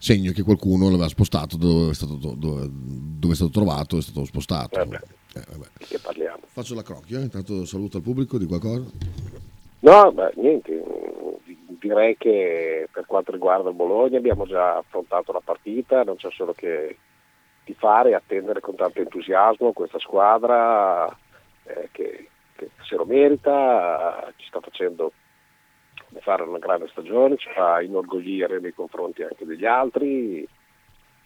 [0.00, 4.24] segno che qualcuno l'aveva spostato dove è stato, dove, dove è stato trovato, è stato
[4.24, 4.78] spostato.
[4.78, 4.96] Vabbè.
[5.34, 5.66] Eh, vabbè.
[5.76, 6.40] Di che parliamo?
[6.46, 8.90] Faccio la crocchia, eh, intanto saluto al pubblico di qualcosa.
[9.80, 10.82] No, beh, niente.
[11.78, 16.54] direi che per quanto riguarda il Bologna abbiamo già affrontato la partita, non c'è solo
[16.54, 16.96] che
[17.64, 21.06] tifare e attendere con tanto entusiasmo questa squadra
[21.64, 25.12] eh, che, che se lo merita, ci sta facendo
[26.18, 30.46] fare una grande stagione, ci fa inorgoglire nei confronti anche degli altri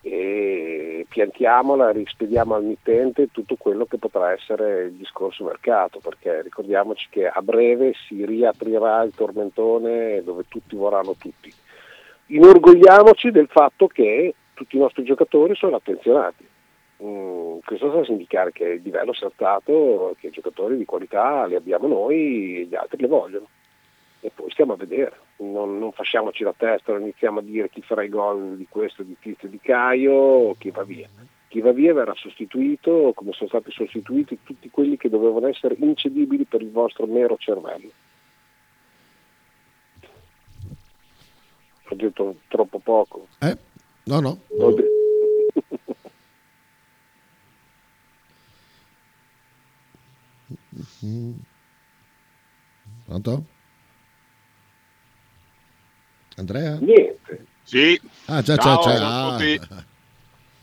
[0.07, 7.07] e piantiamola, rispediamo al mittente tutto quello che potrà essere il discorso mercato, perché ricordiamoci
[7.09, 11.51] che a breve si riaprirà il tormentone dove tutti vorranno tutti.
[12.27, 16.47] Inorgogliamoci del fatto che tutti i nostri giocatori sono attenzionati.
[17.03, 21.55] Mm, questo sta a indicare che il livello alzato, che i giocatori di qualità li
[21.55, 23.47] abbiamo noi e gli altri li vogliono
[24.25, 27.83] e poi stiamo a vedere, non, non, facciamoci la testa, non iniziamo a dire chi
[27.83, 31.07] farà i gol di questo, di Tizio, di Caio o chi va via.
[31.49, 36.45] Chi va via verrà sostituito come sono stati sostituiti tutti quelli che dovevano essere incedibili
[36.45, 37.91] per il vostro mero cervello.
[41.89, 43.27] Ho detto troppo poco.
[43.41, 43.59] Eh?
[44.05, 44.39] No, no.
[53.05, 53.54] Pronto?
[56.37, 56.79] Andrea?
[56.81, 57.45] Niente.
[57.63, 58.01] Sì.
[58.27, 59.37] Ah, già, Ciao, ciao a già.
[59.37, 59.93] tutti.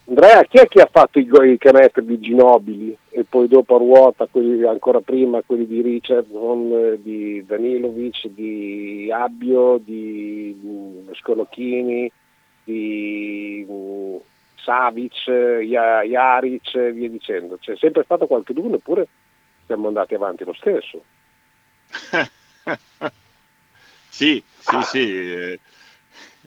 [0.06, 3.78] Andrea, chi è che ha fatto i, i canestri di Ginobili e poi dopo a
[3.78, 12.12] ruota, quelli, ancora prima quelli di Richardson, di Danilovic, di Abbio, di mm, Scolocchini,
[12.66, 14.16] di mm,
[14.58, 15.26] Savic,
[15.64, 17.58] Ja- Jaric e via dicendo.
[17.60, 19.08] C'è sempre stato qualcuno eppure
[19.66, 21.02] siamo andati avanti lo stesso.
[24.22, 25.00] Sì, sì, sì.
[25.00, 25.60] eh,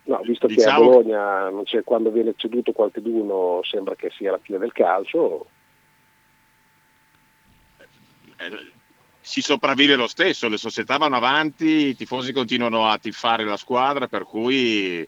[0.04, 4.30] No, visto che a Diciamo- Bologna non c'è, quando viene ceduto qualcuno sembra che sia
[4.32, 5.46] la fine del calcio,
[8.36, 8.72] eh,
[9.20, 14.06] si sopravvive lo stesso, le società vanno avanti, i tifosi continuano a tifare la squadra,
[14.06, 15.06] per cui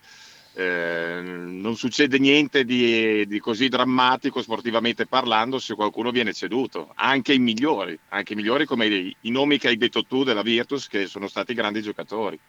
[0.59, 7.35] eh, non succede niente di, di così drammatico sportivamente parlando se qualcuno viene ceduto, anche
[7.35, 10.88] i migliori, anche i migliori come i, i nomi che hai detto tu della Virtus
[10.88, 12.40] che sono stati grandi giocatori.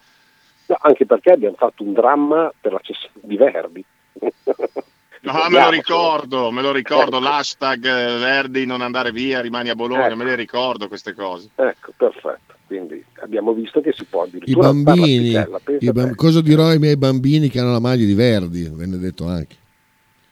[0.67, 3.84] No, anche perché abbiamo fatto un dramma per la cessione di Verdi.
[5.21, 7.25] No, me lo ricordo, me lo ricordo, Ecco.
[7.25, 10.15] l'hashtag eh, Verdi non andare via, rimani a Bologna, Ecco.
[10.15, 11.49] me le ricordo queste cose.
[11.56, 12.56] Ecco, perfetto.
[12.67, 15.91] Quindi abbiamo visto che si può I addirittura alzare bambini, i te.
[15.93, 18.69] bam- cosa dirò ai miei bambini che hanno la maglia di Verdi?
[18.73, 19.56] Venne detto anche.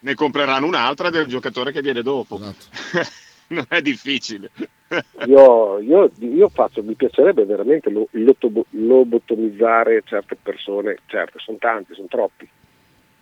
[0.00, 2.36] Ne compreranno un'altra del giocatore che viene dopo.
[2.36, 2.66] Esatto.
[3.48, 4.50] non è difficile.
[5.26, 8.08] Io, io- io faccio, mi piacerebbe veramente lo-
[8.70, 12.48] lobotomizzare certe persone, certe, sono tanti, sono troppi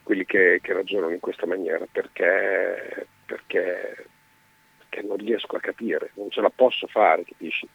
[0.04, 4.06] quelli che, che ragionano in questa maniera perché, perché,
[4.78, 7.66] perché non riesco a capire, non ce la posso fare, capisci?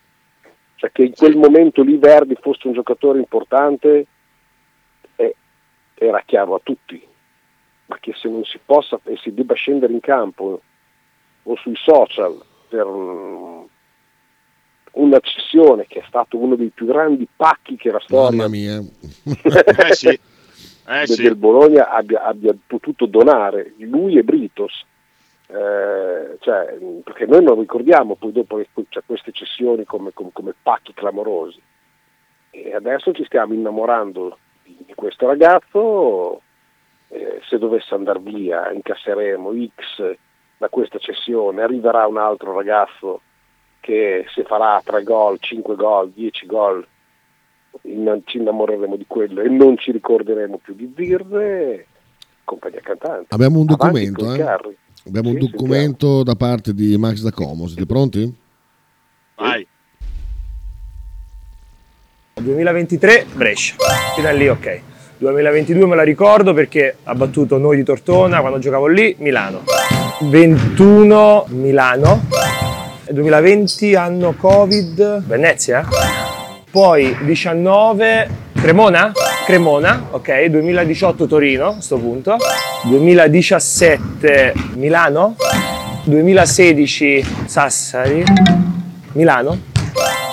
[0.75, 4.05] Cioè che in quel momento lì Verdi fosse un giocatore importante
[5.17, 5.35] eh,
[5.95, 7.05] era chiaro a tutti,
[7.87, 10.61] ma che se non si possa e si debba scendere in campo
[11.43, 13.65] o sui social per un-
[14.91, 18.77] una cessione che è stato uno dei più grandi pacchi che la storia Mamma mia.
[18.77, 20.19] Eh sì,
[20.89, 21.21] eh sì.
[21.21, 24.85] del Bologna abbia, abbia potuto donare lui e Britos.
[25.47, 30.53] Eh, cioè, perché noi non ricordiamo poi dopo che c'è queste cessioni come, come- come
[30.61, 31.59] pacchi clamorosi
[32.51, 36.41] e adesso ci stiamo innamorando di, questo ragazzo
[37.09, 40.15] eh, se dovesse andare via incasseremo X
[40.57, 43.21] da questa cessione arriverà un altro ragazzo
[43.79, 46.85] che se farà 3 gol, 5 gol, 10 gol
[48.25, 51.85] ci innamoreremo di quello e non ci ricorderemo più di Zirze
[52.43, 54.41] compagnia cantante Abbiamo un documento, eh?
[55.07, 57.67] Abbiamo un Sì, documento da parte di Max da Como.
[57.67, 58.35] Siete pronti?
[59.35, 59.65] Vai.
[62.33, 63.75] 2023 Brescia,
[64.15, 64.81] fino a lì ok.
[65.17, 69.63] 2022 me la ricordo perché ha battuto noi di Tortona quando giocavo lì, Milano.
[70.21, 72.21] 21 Milano.
[73.05, 75.85] E 2020 anno Covid, Venezia.
[76.71, 79.11] Poi 19 Cremona?
[79.45, 80.45] Cremona, ok.
[80.45, 82.37] 2018 Torino a sto punto.
[82.83, 85.35] 2017 Milano.
[86.03, 88.23] 2016 Sassari.
[89.13, 89.57] Milano.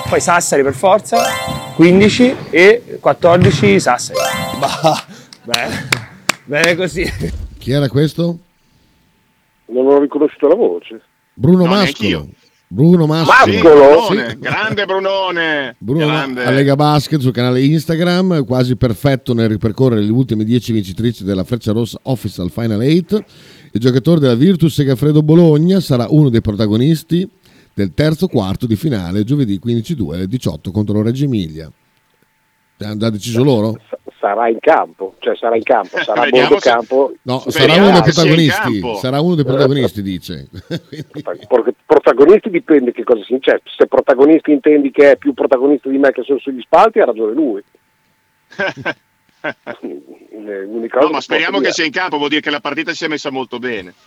[0.09, 1.18] Poi Sassari per forza,
[1.75, 4.18] 15 e 14 Sassari.
[4.57, 5.05] Bah,
[5.45, 5.89] bene,
[6.45, 7.05] bene così.
[7.59, 8.39] Chi era questo?
[9.68, 11.03] non ho riconosciuto la voce
[11.34, 12.28] Bruno No, Mascolo.
[12.68, 13.60] Bruno Mascolo.
[13.60, 15.76] Brunone, grande Brunone.
[15.78, 16.44] Bruno grande.
[16.44, 21.44] a Lega Basket sul canale Instagram, quasi perfetto nel ripercorrere le ultime 10 vincitrici della
[21.44, 23.24] Freccia Rossa Official Final 8.
[23.72, 27.28] Il giocatore della Virtus Segafredo Bologna sarà uno dei protagonisti
[27.72, 31.70] del terzo quarto di finale giovedì 15-2 alle 18 contro lo Reggio Emilia.
[32.79, 33.77] Hanno deciso loro?
[34.18, 37.14] sarà in campo, cioè sarà in campo, sarà a Vediamo se- campo.
[37.22, 38.03] No, sarà uno.
[38.97, 40.49] Sarà uno dei protagonisti, dice.
[41.47, 45.99] Pro- Protagonisti dipende che cosa si cioè, se protagonisti intendi che è più protagonista di
[45.99, 47.62] me che sono sugli spalti, ha ragione lui.
[49.47, 53.09] Cosa No, ma speriamo che sia in campo, vuol dire che la partita si è
[53.09, 53.95] messa molto bene.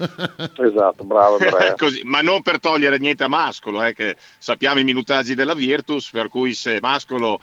[0.58, 1.38] Esatto, bravo.
[1.78, 6.10] Così, ma non per togliere niente a Mascolo, eh, che sappiamo i minutaggi della Virtus,
[6.12, 7.40] per cui se Mascolo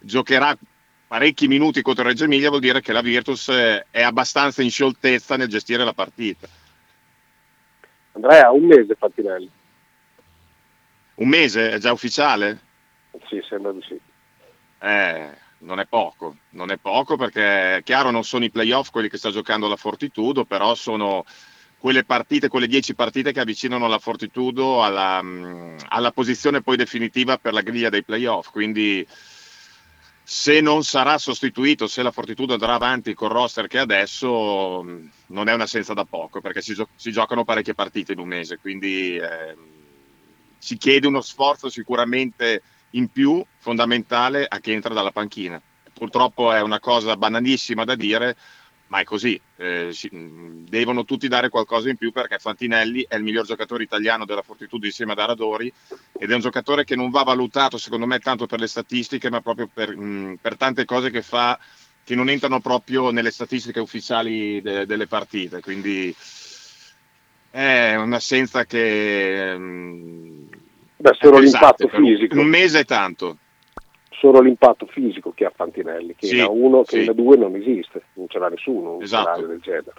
[0.00, 0.56] giocherà
[1.06, 5.36] parecchi minuti contro Reggio Emilia vuol dire che la Virtus eh, è abbastanza in scioltezza
[5.36, 6.46] nel gestire la partita.
[8.12, 9.50] Andrea, un mese Fattinelli.
[11.14, 12.60] Un mese è già ufficiale?
[13.28, 14.00] Sì, sembra di sì.
[14.82, 19.08] Eh, non è poco, non è poco perché è chiaro non sono i playoff quelli
[19.08, 21.24] che sta giocando la Fortitudo, però sono
[21.76, 27.36] quelle partite, quelle 10 partite che avvicinano la Fortitudo alla, mm, alla posizione poi definitiva
[27.38, 28.50] per la griglia dei playoff.
[28.50, 29.06] Quindi
[30.32, 35.48] se non sarà sostituito, se la Fortitudo andrà avanti col roster che adesso, mh, non
[35.48, 38.58] è un'assenza da poco perché si, gio- si giocano parecchie partite in un mese.
[38.58, 39.58] Quindi ehm,
[40.56, 45.60] si chiede uno sforzo sicuramente in più fondamentale a chi entra dalla panchina.
[45.92, 48.36] Purtroppo è una cosa banalissima da dire,
[48.90, 49.40] ma è così.
[49.56, 54.24] Eh, mh, devono tutti dare qualcosa in più perché Fantinelli è il miglior giocatore italiano
[54.24, 55.72] della Fortitudo insieme ad Aradori
[56.18, 59.40] ed è un giocatore che non va valutato secondo me tanto per le statistiche, ma
[59.40, 61.58] proprio per, mh, per tante cose che fa
[62.02, 65.60] che non entrano proprio nelle statistiche ufficiali de- delle partite.
[65.60, 66.14] Quindi
[67.50, 69.56] è un'assenza che...
[69.56, 70.48] mh,
[70.96, 72.40] Beh, è solo l'impatto fisico.
[72.40, 73.36] Un mese è tanto.
[74.20, 77.04] Solo l'impatto fisico che ha Fantinelli, che Sì, da uno, che sì.
[77.06, 79.46] da due non esiste, non ce l'ha nessuno un Esatto.
[79.46, 79.94] del genere.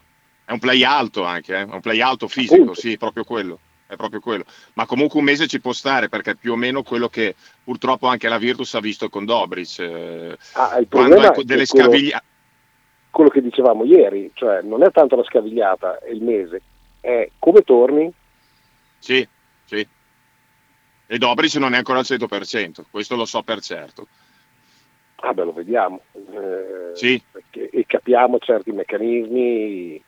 [0.46, 1.62] È un play alto anche, eh?
[1.62, 2.74] è un play alto fisico, Appunto.
[2.76, 3.58] sì, proprio quello.
[3.88, 4.44] È proprio quello.
[4.74, 8.06] Ma comunque un mese ci può stare perché è più o meno quello che purtroppo
[8.08, 9.80] anche la Virtus ha visto con Dobric.
[9.80, 12.26] eh, Ah, il problema hai è delle quello- scavigliate.
[13.10, 16.62] quello che dicevamo ieri, cioè non è tanto la scavigliata e il mese,
[17.02, 18.10] è come torni,
[19.00, 19.28] Sì,
[19.66, 19.86] sì.
[21.12, 24.08] E Dobric non è ancora al 100%, questo lo so per certo.
[25.24, 27.22] ah beh lo vediamo, eh, Sì.
[27.30, 30.02] perché- e capiamo certi meccanismi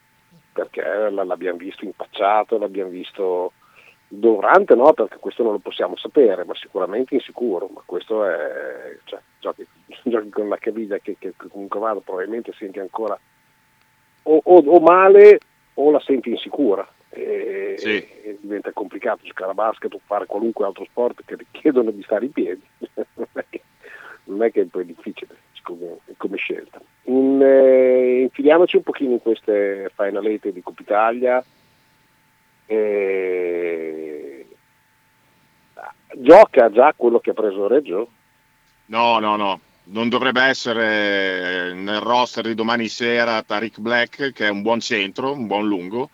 [0.54, 3.51] perché l'abbiamo visto impacciato, l'abbiamo visto
[4.08, 9.20] durante, no, perché questo non lo possiamo sapere, ma sicuramente insicuro, ma questo è, cioè,
[9.41, 9.68] giochi,
[10.06, 13.20] giochi con la caviglia che, che comunque vado, probabilmente senti ancora
[14.24, 15.38] o, o- o male
[15.74, 16.88] o la senti insicura.
[17.14, 17.97] E, Sì.
[17.97, 22.26] e diventa complicato giocare a basket o fare qualunque altro sport che richiedono di stare
[22.26, 22.64] in piedi.
[23.16, 23.61] non, è che,
[24.26, 26.80] non è che poi difficile come, come scelta.
[27.03, 31.43] In, eh, infiliamoci un pochino in queste final eight di Coppa Italia.
[32.66, 34.45] Eh,
[36.16, 38.09] gioca già quello che ha preso Reggio?
[38.88, 39.59] No, no, no.
[39.86, 45.34] Non dovrebbe essere nel roster di domani sera Tariq Black, che è un buon centro,
[45.34, 46.09] un buon lungo.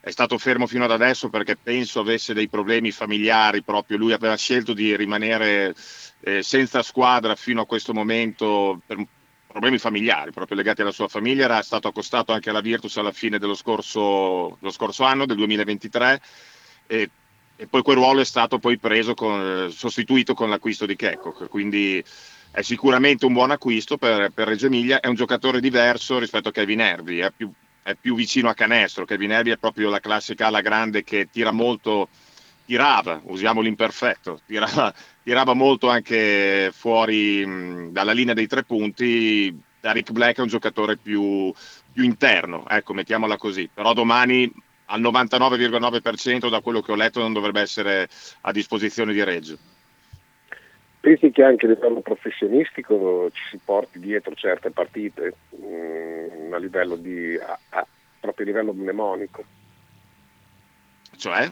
[0.00, 3.98] È stato fermo fino ad adesso perché penso avesse dei problemi familiari proprio.
[3.98, 5.74] Lui aveva scelto di rimanere
[6.20, 9.04] eh, senza squadra fino a questo momento per
[9.46, 11.44] problemi familiari, proprio legati alla sua famiglia.
[11.44, 16.20] Era stato accostato anche alla Virtus alla fine dello scorso, scorso anno, del 2023.
[16.86, 17.10] E
[17.60, 22.02] e poi quel ruolo è stato poi preso con, sostituito con l'acquisto di Checco, quindi
[22.50, 26.52] è sicuramente un buon acquisto per, per Reggio Emilia, è un giocatore diverso rispetto a
[26.52, 27.52] Kevin Hervey, è più,
[27.90, 31.50] è più vicino a canestro, Kevin Hervey è proprio la classica ala grande che tira
[31.50, 32.08] molto,
[32.64, 40.10] tirava, usiamo l'imperfetto, tirava, tirava molto anche fuori mh, dalla linea dei tre punti, Derek
[40.12, 41.52] Black è un giocatore più,
[41.92, 44.52] più interno, ecco, mettiamola così, però domani
[44.86, 48.08] al 99,9% da quello che ho letto non dovrebbe essere
[48.42, 49.58] a disposizione di Reggio.
[51.00, 56.96] Pensi che anche a livello professionistico ci si porti dietro certe partite mm, a livello
[56.96, 57.86] di a, a-
[58.20, 59.42] proprio a livello mnemonico?
[61.16, 61.50] Cioè?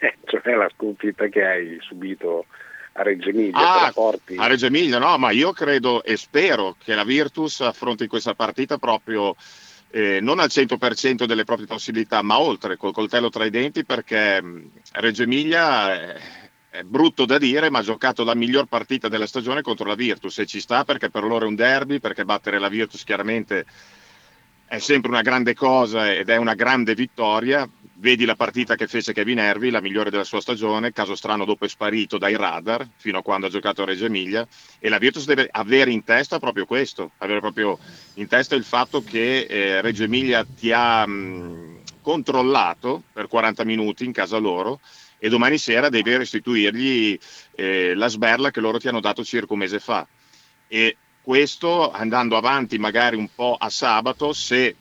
[0.00, 2.46] Eh, cioè la sconfitta che hai subito
[2.92, 3.92] a Reggio Emilia, Ah,
[4.36, 8.78] a Reggio Emilia, no, ma io credo e spero che la Virtus affronti questa partita
[8.78, 9.36] proprio
[9.90, 14.42] eh, non al 100% delle proprie possibilità, ma oltre, col coltello tra i denti, perché
[14.42, 16.16] mh, Reggio Emilia è,
[16.76, 20.38] è brutto da dire, ma ha giocato la miglior partita della stagione contro la Virtus
[20.40, 23.64] e ci sta perché per loro è un derby, perché battere la Virtus chiaramente
[24.66, 27.66] è sempre una grande cosa ed è una grande vittoria.
[27.98, 31.64] Vedi la partita che fece Kevin Hervey, la migliore della sua stagione, caso strano dopo
[31.64, 34.46] è sparito dai radar fino a quando ha giocato a Reggio Emilia
[34.78, 37.78] e la Virtus deve avere in testa proprio questo, avere proprio
[38.14, 44.04] in testa il fatto che eh, Reggio Emilia ti ha mh, controllato per 40 minuti
[44.04, 44.78] in casa loro
[45.18, 47.18] e domani sera devi restituirgli
[47.54, 50.06] eh, la sberla che loro ti hanno dato circa un mese fa.
[50.68, 54.76] E questo andando avanti magari un po' a sabato, se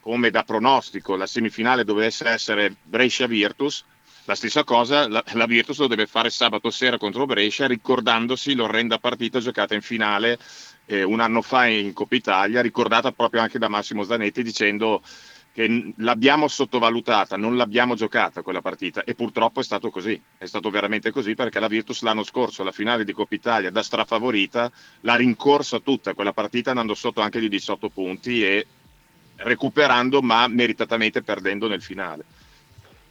[0.00, 3.84] come da pronostico la semifinale dovesse essere Brescia-Virtus,
[4.24, 8.98] la stessa cosa la, la, Virtus lo deve fare sabato sera contro Brescia, ricordandosi l'orrenda
[8.98, 10.38] partita giocata in finale
[10.86, 15.02] eh, un anno fa in Coppa Italia, ricordata proprio anche da Massimo Zanetti dicendo
[15.52, 20.70] che l'abbiamo sottovalutata, non l'abbiamo giocata quella partita e purtroppo è stato così, è stato
[20.70, 24.70] veramente così perché la Virtus l'anno scorso, alla finale di Coppa Italia da strafavorita,
[25.00, 28.66] l'ha rincorsa tutta quella partita andando sotto anche di 18 punti e
[29.36, 32.24] recuperando ma meritatamente perdendo nel finale.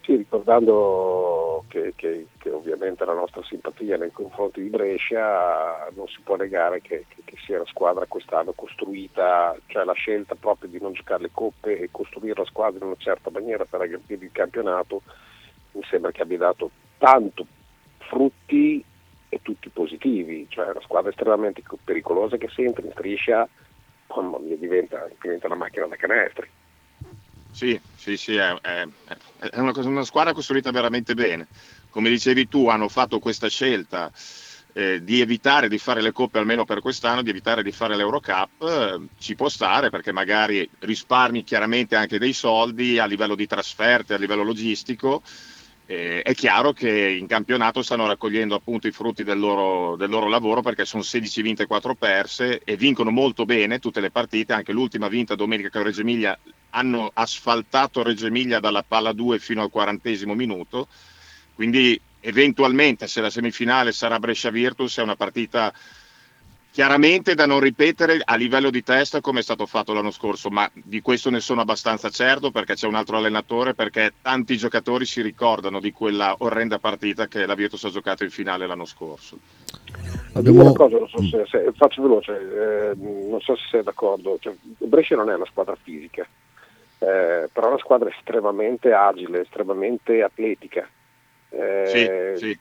[0.02, 1.39] Sì, ricordando
[1.70, 6.82] che, che, che, ovviamente la nostra simpatia nei confronti di Brescia non si può negare
[6.82, 11.30] che, che, sia la squadra quest'anno costruita, cioè la scelta proprio di non giocare le
[11.32, 15.02] coppe e costruire la squadra in una certa maniera per aggredire il campionato
[15.72, 17.46] mi sembra che abbia dato tanto
[18.00, 18.84] frutti
[19.30, 23.48] e tutti positivi, cioè una squadra estremamente pericolosa che se entra in striscia
[24.16, 26.50] mamma mia, diventa, diventa una macchina da canestri.
[27.52, 28.88] Sì, sì, sì, è, è,
[29.40, 31.48] è una, una, squadra costruita veramente bene.
[31.90, 34.12] Come dicevi tu, hanno fatto questa scelta
[34.74, 38.62] eh, di evitare di fare le coppe almeno per quest'anno, di evitare di fare l'Eurocup,
[38.62, 44.14] eh, ci può stare perché magari risparmi chiaramente anche dei soldi a livello di trasferte,
[44.14, 45.22] a livello logistico
[45.92, 50.28] eh, è chiaro che in campionato stanno raccogliendo appunto i frutti del loro, del loro,
[50.28, 54.54] lavoro perché sono 16 vinte e 4 perse e vincono molto bene tutte le partite,
[54.54, 56.38] anche l'ultima vinta domenica con Reggio Emilia
[56.70, 60.90] hanno asfaltato Reggio Emilia dalla palla 2 fino al quarantesimo minuto,
[61.56, 65.74] quindi eventualmente se la semifinale sarà Brescia Virtus è una partita
[66.72, 70.70] Chiaramente da non ripetere a livello di testa come è stato fatto l'anno scorso, ma
[70.72, 75.22] di questo ne sono abbastanza certo perché c'è un altro allenatore, perché tanti giocatori si
[75.22, 79.40] ricordano di quella orrenda partita che la Virtus ha giocato in finale l'anno scorso.
[80.34, 80.62] Abbiamo...
[80.62, 85.16] Una cosa, so se, se, faccio veloce, eh, non so se sei d'accordo, cioè, Brescia
[85.16, 86.22] non è una squadra fisica,
[87.00, 90.88] eh, però è una squadra estremamente agile, estremamente atletica.
[91.50, 92.60] Eh, sì, sì.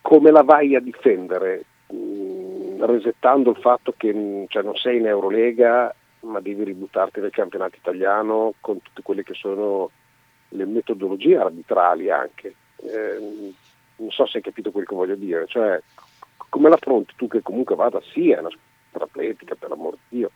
[0.00, 1.64] Come la vai a difendere?
[2.86, 8.54] Resettando il fatto che cioè, non sei in Eurolega ma devi ributtarti nel campionato italiano
[8.60, 9.90] con tutte quelle che sono
[10.48, 12.54] le metodologie arbitrali anche.
[12.76, 13.52] Eh,
[13.96, 15.80] non so se hai capito quel che voglio dire, cioè
[16.48, 20.30] come l'affronti tu che comunque vada sì è una squadra atletica per l'amor di Dio,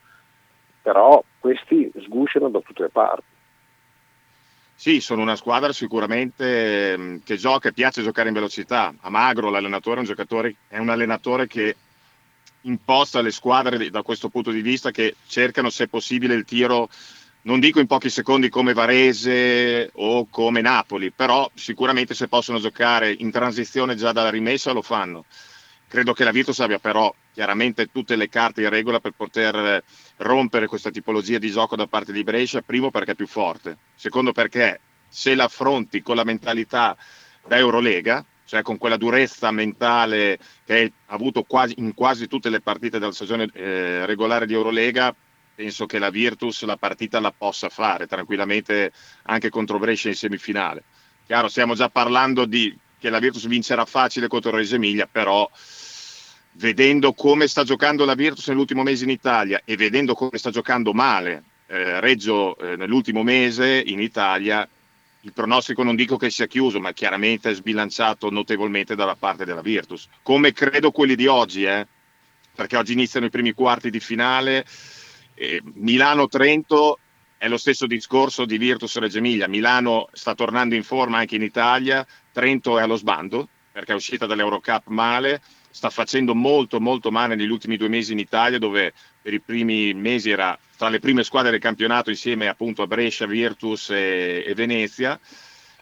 [0.82, 3.34] però questi sgusciano da tutte le parti.
[4.78, 8.94] Sì, sono una squadra sicuramente mm, che gioca e piace giocare in velocità.
[9.01, 11.74] A Magro l'allenatore è un è un allenatore che
[12.67, 16.89] imposta alle squadre da questo punto di vista che cercano se possibile il tiro
[17.43, 23.14] non dico in pochi secondi come Varese o come Napoli, però sicuramente se possono giocare
[23.17, 25.25] in transizione già dalla rimessa lo fanno.
[25.87, 29.85] Credo che la Virtus abbia però chiaramente tutte le carte in regola per poter
[30.17, 34.33] rompere questa tipologia di gioco da parte di Brescia, primo perché è più forte, secondo
[34.33, 36.97] perché se l'affronti con la mentalità
[37.47, 42.61] da Eurolega, cioè con quella durezza mentale che ha avuto quasi, in quasi tutte le
[42.61, 45.14] partite della stagione eh, regolare di Eurolega,
[45.55, 48.92] penso che la Virtus la partita la possa fare tranquillamente
[49.24, 50.84] anche contro Brescia in semifinale.
[51.26, 55.51] Chiaro, stiamo già parlando di che la Virtus vincerà facile contro Reggio Emilia, però
[56.53, 60.92] vedendo come sta giocando la Virtus nell'ultimo mese in Italia e vedendo come sta giocando
[60.92, 64.66] male eh, Reggio eh, nell'ultimo mese in Italia,
[65.27, 69.61] il pronostico non dico che sia chiuso, ma chiaramente è sbilanciato notevolmente dalla parte della
[69.61, 71.85] Virtus, come credo quelli di oggi, eh?
[72.55, 74.64] perché oggi iniziano i primi quarti di finale.
[75.35, 77.01] Eh, Milano-Trento
[77.37, 79.49] è lo stesso discorso di Virtus Reggio Emilia.
[79.49, 84.24] Milano sta tornando in forma anche in Italia, Trento è allo sbando perché è uscita
[84.24, 88.95] dall'Eurocup male, sta facendo molto molto male negli ultimi due mesi in Italia dove
[89.27, 93.27] per i primi mesi era tra le prime squadre del campionato insieme appunto a Brescia,
[93.27, 95.18] Virtus e, e Venezia,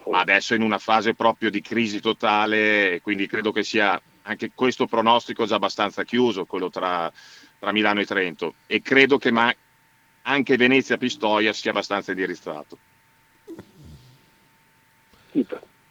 [0.06, 4.52] ma adesso è in una fase proprio di crisi totale, quindi credo che sia anche
[4.54, 7.12] questo pronostico già abbastanza chiuso, quello tra,
[7.58, 9.54] tra Milano e Trento, e credo che ma-
[10.22, 12.78] anche Venezia-Pistoia sia abbastanza indirizzato.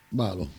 [0.07, 0.49] Balo.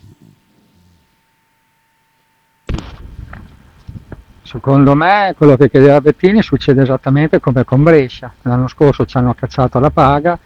[4.45, 8.33] Secondo me quello che chiedeva Bettini succede esattamente come con Brescia.
[8.43, 10.39] L'anno scorso ci hanno cacciato la paga,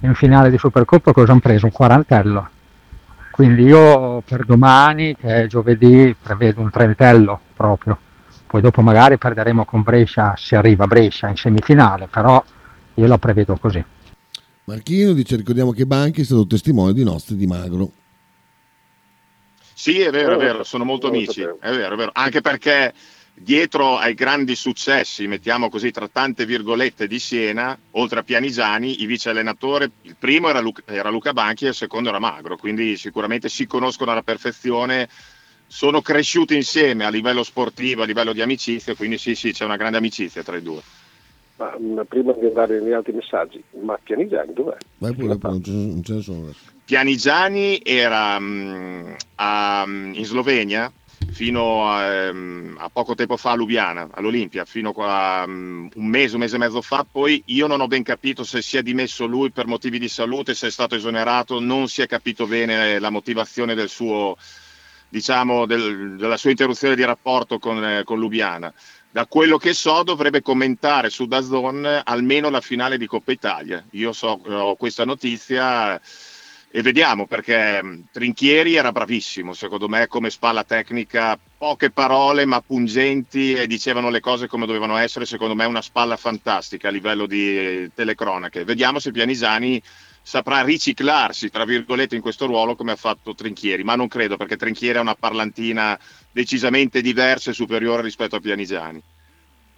[0.00, 1.66] in finale di Supercoppa cosa hanno preso?
[1.66, 2.48] Un quarantello.
[3.30, 7.96] Quindi io per domani, che è giovedì, prevedo un trentello proprio.
[8.46, 12.42] Poi dopo magari perderemo con Brescia se arriva Brescia in semifinale, però
[12.94, 13.82] io la prevedo così.
[14.64, 17.90] Marchino dice ricordiamo che Banchi è stato testimone di nostri di Magro.
[19.72, 22.10] Sì, è vero, è vero, sono molto amici, è vero, è vero.
[22.14, 22.92] Anche perché
[23.34, 29.06] dietro ai grandi successi, mettiamo così tra tante virgolette, di Siena, oltre a Pianigiani, i
[29.06, 32.96] vice allenatori, il primo era Luca, era Luca Banchi e il secondo era Magro, quindi
[32.96, 35.08] sicuramente si conoscono alla perfezione,
[35.66, 39.76] sono cresciuti insieme a livello sportivo, a livello di amicizia, quindi sì, sì, c'è una
[39.76, 40.80] grande amicizia tra i due.
[41.56, 44.76] Ma, ma prima di andare negli altri messaggi, ma Pianigiani dov'è?
[44.98, 46.72] Vai pure, pure, non ce non ce ne sono adesso.
[46.84, 50.92] Pianigiani era mm, a- in Slovenia
[51.30, 56.34] fino a, ehm, a poco tempo fa a Lubiana, all'Olimpia, fino a mm, un mese,
[56.34, 57.06] un mese e mezzo fa.
[57.10, 60.54] Poi io non ho ben capito se si è dimesso lui per motivi di salute,
[60.54, 64.36] se è stato esonerato, non si è capito bene la motivazione del suo,
[65.08, 68.72] diciamo, del- della sua interruzione di rapporto con, eh, con Lubiana.
[69.10, 73.84] Da quello che so dovrebbe commentare su Dazon almeno la finale di Coppa Italia.
[73.92, 76.00] Io so, ho questa notizia
[76.76, 82.60] e vediamo perché mh, Trinchieri era bravissimo, secondo me come spalla tecnica, poche parole ma
[82.62, 87.26] pungenti e dicevano le cose come dovevano essere, secondo me una spalla fantastica a livello
[87.26, 88.64] di eh, telecronache.
[88.64, 89.80] Vediamo se Pianisani
[90.20, 94.56] saprà riciclarsi, tra virgolette, in questo ruolo come ha fatto Trinchieri, ma non credo perché
[94.56, 95.96] Trinchieri ha una parlantina
[96.32, 99.00] decisamente diversa e superiore rispetto a Pianigiani.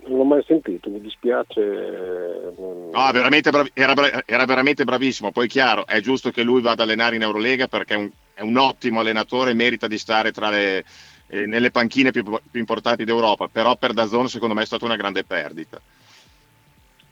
[0.08, 1.60] Non l'ho mai sentito, mi dispiace.
[1.60, 5.32] eh, non- No, veramente bravi- era, bra- era veramente bravissimo.
[5.32, 8.40] Poi, chiaro, è giusto che lui vada ad allenare in Eurolega perché è un, è
[8.42, 10.84] un ottimo allenatore e merita di stare tra le,
[11.26, 13.48] eh, nelle panchine più, più importanti d'Europa.
[13.48, 15.80] Però per Dazon, secondo me, è stata una grande perdita.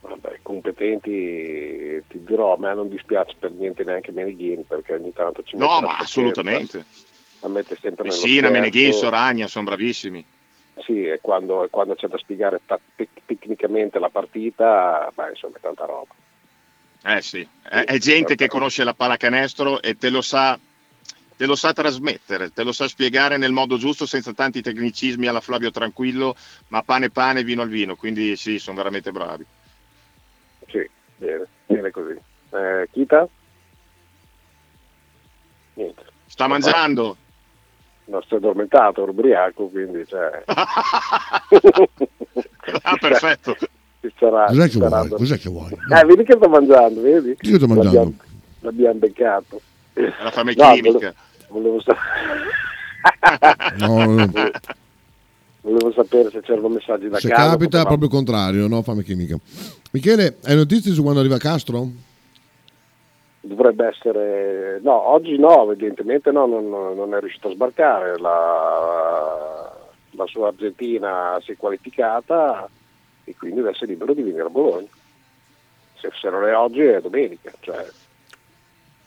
[0.01, 5.43] Vabbè, competenti, ti dirò, a me non dispiace per niente neanche Meneghin perché ogni tanto
[5.43, 6.85] ci mette No, ma assolutamente.
[7.41, 8.49] La mette sempre Messina.
[8.49, 10.25] Meneghin, Soragna sono bravissimi.
[10.83, 15.61] Sì, e quando, quando c'è da spiegare ta- tec- tecnicamente la partita, beh, insomma, è
[15.61, 16.13] tanta roba.
[17.03, 20.59] Eh sì, è, è gente che conosce la pallacanestro e te lo sa.
[21.37, 25.41] Te lo sa trasmettere, te lo sa spiegare nel modo giusto senza tanti tecnicismi alla
[25.41, 26.33] Flavio Tranquillo,
[26.69, 29.45] ma pane pane, vino al vino, quindi sì, sono veramente bravi.
[30.67, 32.17] Sì, bene, bene così.
[32.51, 33.27] Eh, Kita?
[35.73, 36.05] Niente.
[36.25, 37.17] Sta mangiando?
[38.07, 40.43] Non sto addormentato, ero ubriaco, quindi cioè...
[42.83, 43.55] ah, perfetto.
[44.01, 45.71] Ci sarà, Cos'è ci che sarà Cos'è che vuoi?
[45.71, 47.35] Eh, vedi che sto mangiando, vedi?
[47.41, 47.99] Io sto mangiando.
[47.99, 48.13] L'abbiamo,
[48.59, 49.61] l'abbiamo beccato.
[49.93, 51.13] La fame No, chimica.
[51.47, 51.97] Volevo, volevo sa-
[53.77, 54.31] No, no.
[55.61, 57.41] volevo sapere se c'erano messaggi da Se casa.
[57.49, 58.81] capita, potevamo- proprio il contrario, no?
[58.83, 59.35] Fame chimica.
[59.91, 61.89] Michele, hai notizie su quando arriva Castro?
[63.45, 64.79] Dovrebbe essere...
[64.81, 68.17] No, oggi no, evidentemente no, non, non è riuscito a sbarcare.
[68.17, 69.71] La,
[70.11, 72.67] la sua Argentina si è qualificata
[73.23, 74.87] e quindi deve essere libero di venire a Bologna.
[75.95, 77.51] Se, se non è oggi è domenica.
[77.59, 77.85] Cioè,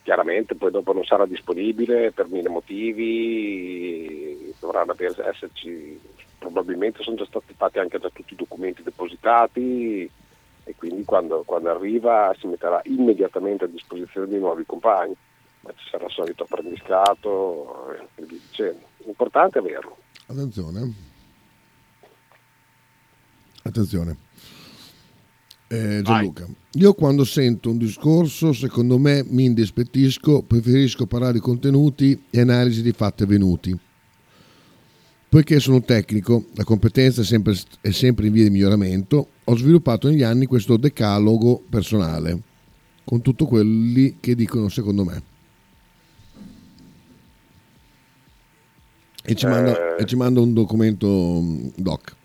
[0.05, 6.01] chiaramente poi dopo non sarà disponibile per mille motivi, dovranno esserci,
[6.39, 10.09] probabilmente sono già stati fatti anche già tutti i documenti depositati
[10.69, 15.17] e quindi quando, quando arriva si metterà immediatamente a disposizione dei nuovi compagni,
[15.63, 18.87] ma ci sarà il solito apprendistato e via dicendo.
[18.99, 19.97] L'importante è averlo.
[20.27, 20.95] Attenzione.
[23.63, 24.17] Attenzione.
[25.69, 32.25] Eh, Gianluca, io quando sento un discorso, secondo me mi indispettisco, preferisco parlare di contenuti
[32.31, 33.79] e analisi di fatti avvenuti.
[35.31, 40.09] Poiché sono tecnico, la competenza è sempre, è sempre in via di miglioramento, ho sviluppato
[40.09, 42.41] negli anni questo decalogo personale,
[43.05, 45.23] con tutto quelli che dicono secondo me.
[49.23, 50.03] E ci, manda, Eh.
[50.03, 51.43] e ci manda un documento
[51.77, 52.17] doc.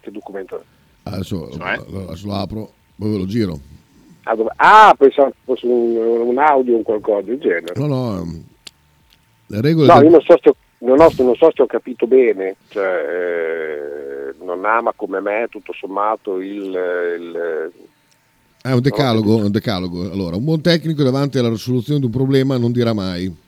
[0.00, 0.64] Che documento è?
[1.04, 1.72] Adesso, Cioè?
[2.06, 3.58] adesso lo apro, poi ve lo giro.
[4.22, 5.96] Ah, dove- ah, pensavo che fosse un,
[6.28, 7.72] un audio o un qualcosa del genere.
[7.76, 8.42] No, no,
[9.46, 11.66] le regole No, del- io non so, se ho, non, ho- non so se ho
[11.66, 17.72] capito bene, cioè, eh, non ama come me tutto sommato il, il-
[18.62, 20.10] È un decalogo, un decalogo.
[20.10, 23.42] Allora, un buon tecnico davanti alla risoluzione di un problema non dirà mai.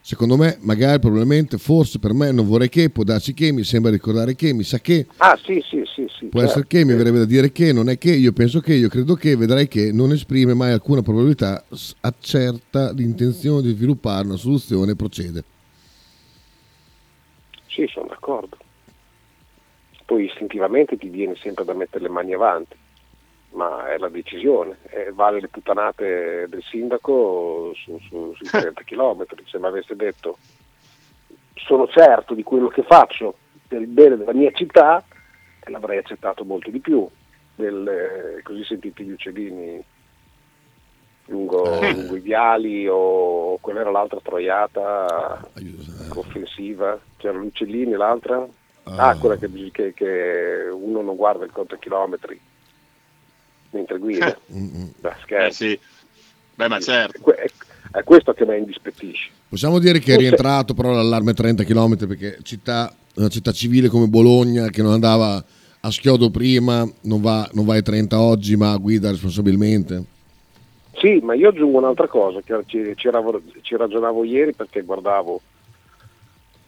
[0.00, 3.90] Secondo me, magari, probabilmente, forse per me, non vorrei che, può darsi che, mi sembra
[3.90, 5.84] ricordare che, mi sa che, Ah sì sì.
[6.28, 8.88] Può essere che, mi verrebbe da dire che, non è che, io penso che, io
[8.88, 11.64] credo che, vedrai che, non esprime mai alcuna probabilità,
[12.00, 15.44] accerta l'intenzione di sviluppare una soluzione e procede.
[17.66, 18.56] Sì, sono d'accordo.
[20.04, 22.76] Poi istintivamente ti viene sempre da mettere le mani avanti,
[23.50, 24.78] ma è la decisione.
[24.88, 29.24] E vale le puttanate del sindaco su, su- sui 30 km.
[29.46, 30.38] Se mi avesse detto
[31.54, 35.04] sono certo di quello che faccio per il bene della mia città,
[35.70, 37.06] l'avrei accettato molto di più.
[37.54, 37.86] Del,
[38.38, 39.82] eh, così sentiti gli uccellini
[41.26, 45.40] lungo, lungo i viali o quella era l'altra troiata.
[46.14, 48.46] offensiva, c'era Lucellini, l'altra?
[48.84, 52.40] Ah, quella che, che- che uno non guarda il conto chilometri
[53.70, 54.38] mentre guida.
[54.48, 55.64] Beh, Eh scherzo.
[55.64, 55.78] sì.
[56.54, 57.20] Beh, ma certo.
[57.20, 57.50] Que-
[57.92, 59.30] È, questo che mi indispettisce.
[59.48, 64.06] Possiamo dire che è rientrato però l'allarme 30 km perché città, una città civile come
[64.06, 65.42] Bologna che non andava
[65.80, 70.04] a schiodo prima, non va, non va ai 30 oggi ma guida responsabilmente.
[70.96, 75.40] Sì, ma io aggiungo un'altra cosa, che ci, ci ragionavo ieri perché guardavo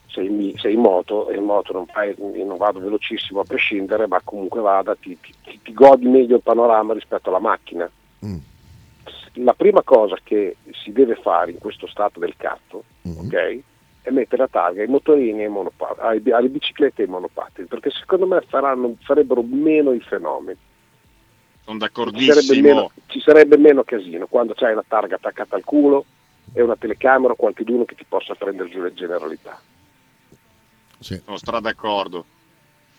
[0.07, 4.21] sei sei in moto e in moto non, fai- non vado velocissimo a prescindere, ma
[4.23, 7.91] comunque vada, ti, ti- ti- godi meglio il panorama rispetto alla macchina.
[9.35, 12.83] La prima cosa che si deve fare in questo stato del cazzo,
[13.27, 13.61] ok,
[14.03, 15.51] è mettere a targa ai motorini e
[15.99, 20.59] ai alle biciclette e ai monopattini, perché secondo me faranno- farebbero meno i fenomeni.
[21.63, 22.63] Sono Ci sarebbe, d'accordissimo.
[22.63, 26.05] meno, ci sarebbe meno casino quando c'hai la targa attaccata al culo
[26.53, 29.61] e una telecamera o qualcuno che ti possa prendere giù le generalità.
[30.99, 32.25] Sono stra d'accordo.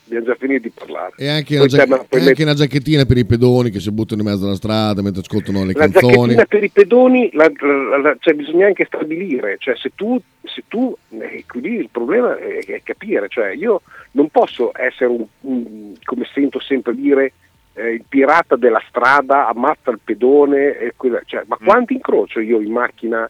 [0.05, 1.13] Abbiamo già finito di parlare.
[1.17, 4.27] E anche, una, giac- e anche una giacchettina per i pedoni che si buttano in
[4.27, 6.09] mezzo alla strada mentre ascoltano le La canzoni.
[6.35, 10.63] giacchettina per i pedoni la- la- la- cioè, bisogna anche stabilire, cioè se tu, se
[10.67, 13.81] tu eh, qui il problema è, è capire, cioè io
[14.11, 17.33] non posso essere un, un- come sento sempre dire
[17.73, 22.59] eh, il pirata della strada ammazza il pedone, e quella- cioè, ma quanti incrocio io
[22.59, 23.29] in macchina,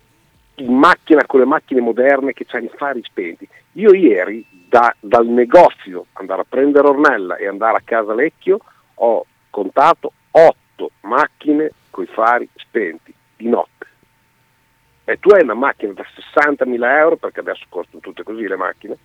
[0.56, 3.48] in macchina con le macchine moderne che hanno i fari spenti?
[3.74, 8.60] Io ieri da- dal negozio andare a prendere Ornella e andare a casa Lecchio
[8.96, 13.70] ho contato otto macchine con i fari spenti di notte.
[15.06, 18.98] E tu hai una macchina da 60.000 euro, perché adesso costano tutte così le macchine,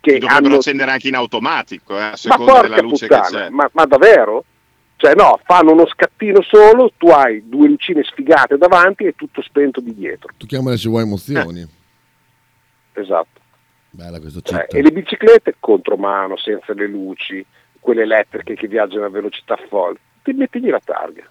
[0.00, 0.56] che Che dovrebbero hanno...
[0.56, 3.48] accendere anche in automatico, eh, a Ma seconda della porca luce che puttana, c'è.
[3.50, 4.44] ma, ma davvero?
[4.96, 9.80] Cioè no, fanno uno scattino solo, tu hai due lucine sfigate davanti e tutto spento
[9.80, 10.32] di dietro.
[10.38, 11.66] Tu chiamale se vuoi emozioni.
[13.00, 13.40] Esatto.
[13.90, 14.66] Bella questa città.
[14.66, 17.44] e le biciclette contromano, senza le luci,
[17.80, 21.22] quelle elettriche che viaggiano a velocità folle, ti mettigli la targa.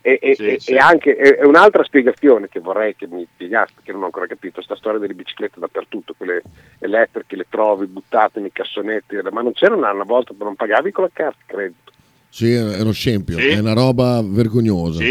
[0.00, 0.72] E, e- Sì, e- sì.
[0.72, 4.26] e anche e- e un'altra spiegazione che vorrei che mi spiegaste, che non ho ancora
[4.26, 6.40] capito, sta storia delle biciclette dappertutto, quelle
[6.78, 11.04] elettriche le trovi buttate nei cassonetti, ma non c'era una, una volta non pagavi con
[11.04, 11.92] la carta di credito.
[12.30, 13.48] Sì, è uno scempio, Sì.
[13.48, 15.02] è una roba vergognosa.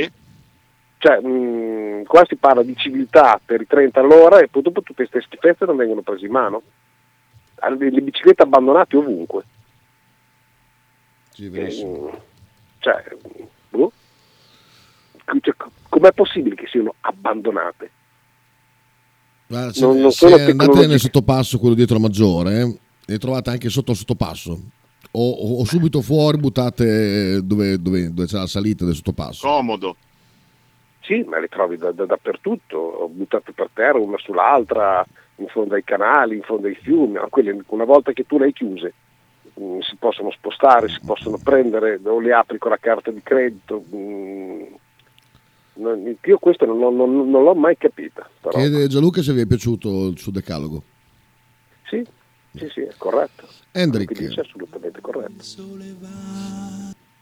[0.99, 5.05] Cioè, mh, qua si parla di civiltà per i 30 all'ora e poi dopo tutte
[5.07, 6.61] queste schifezze non vengono prese in mano.
[7.59, 9.43] Le, le biciclette abbandonate ovunque.
[11.33, 11.71] Sì, Eh,
[12.79, 13.03] cioè,
[13.69, 13.91] boh.
[15.41, 15.55] Cioè,
[15.89, 17.91] com'è possibile che siano abbandonate?
[19.47, 23.17] Guarda, se, Non- non se sono andate nel sottopasso, quello dietro la maggiore, eh, le
[23.17, 24.59] trovate anche sotto il sottopasso.
[25.11, 29.47] O, o- o subito fuori buttate dove, dove- dove c'è la salita del sottopasso.
[29.47, 29.95] Comodo.
[31.07, 35.05] Sì, ma le trovi da- da- dappertutto, buttate per terra una sull'altra,
[35.37, 38.51] in fondo ai canali, in fondo ai fiumi, quelle, una volta che tu le hai
[38.53, 38.93] chiuse
[39.53, 43.79] mh, si possono spostare, si possono prendere o le apri con la carta di credito.
[43.89, 44.75] mh.
[45.79, 48.27] Non- io questo non, non- non- l'ho mai capita.
[48.41, 48.57] Però.
[48.57, 50.81] Chiede Gianluca se vi è piaciuto il suo decalogo.
[51.87, 52.03] Sì,
[52.55, 53.47] sì, sì, è corretto.
[53.71, 54.11] Hendrik.
[54.11, 55.43] Dice è assolutamente corretto.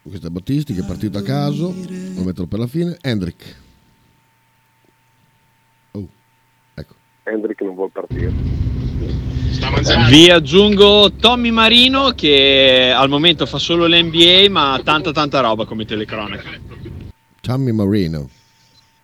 [0.02, 1.74] Questo è Battisti che è partito a caso,
[2.16, 2.98] lo metto per la fine.
[3.02, 3.64] Hendrik.
[7.26, 8.32] Hendrik non vuole partire.
[10.10, 15.66] Vi aggiungo Tommy Marino che al momento fa solo l'NBA ma ha tanta tanta roba
[15.66, 16.50] come telecronaca.
[17.42, 18.30] Tommy Marino.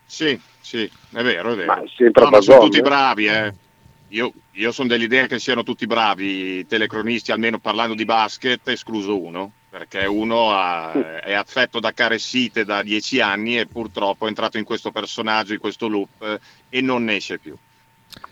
[0.06, 1.66] Sì, sì, è vero, è vero.
[1.74, 1.82] Ma
[2.22, 2.82] No, ma sono tutti eh?
[2.82, 3.54] bravi, eh.
[4.10, 9.20] Io, io sono dell'idea che siano tutti bravi, i telecronisti, almeno parlando di basket, escluso
[9.22, 14.58] uno, perché uno ha- è affetto da caressite da dieci anni e purtroppo è entrato
[14.58, 17.56] in questo personaggio, in questo loop eh, e non ne esce più.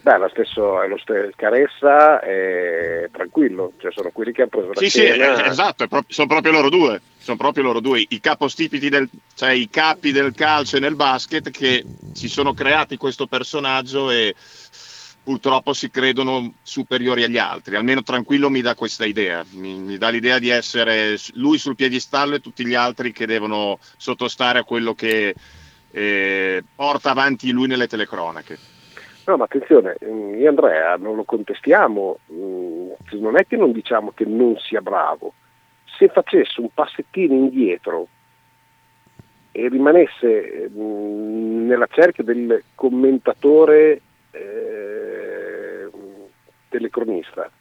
[0.01, 4.67] Beh, lo stesso, è lo stesso Caressa è tranquillo, cioè sono quelli che hanno preso
[4.67, 5.43] la Sì, sì, scena.
[5.45, 7.01] eh, esatto, pro- sono proprio loro due.
[7.17, 11.51] Sono proprio loro due, i capostipiti del, cioè i capi del calcio e nel basket
[11.51, 14.34] che si sono creati questo personaggio e
[15.21, 17.75] purtroppo si credono superiori agli altri.
[17.75, 22.36] Almeno tranquillo mi dà questa idea, mi, mi dà l'idea di essere lui sul piedistallo
[22.36, 25.36] e tutti gli altri che devono sottostare a quello che
[25.91, 28.57] eh, porta avanti lui nelle telecronache.
[29.30, 34.11] No, ma attenzione, mm, io Andrea non lo contestiamo, mm, non è che non diciamo
[34.15, 35.34] che non sia bravo,
[35.86, 38.07] se facesse un passettino indietro
[39.51, 44.01] e rimanesse mm, nella cerchia del commentatore
[44.32, 45.89] eh,
[46.69, 47.51] telecronista,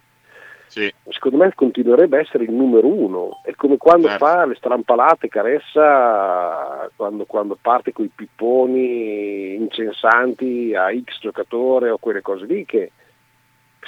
[1.08, 3.40] secondo me continuerebbe a essere il numero uno.
[3.44, 4.24] È come quando Certo.
[4.24, 11.98] fa le strampalate Caressa, quando, quando parte con i pipponi incensanti a X giocatore o
[11.98, 12.92] quelle cose lì che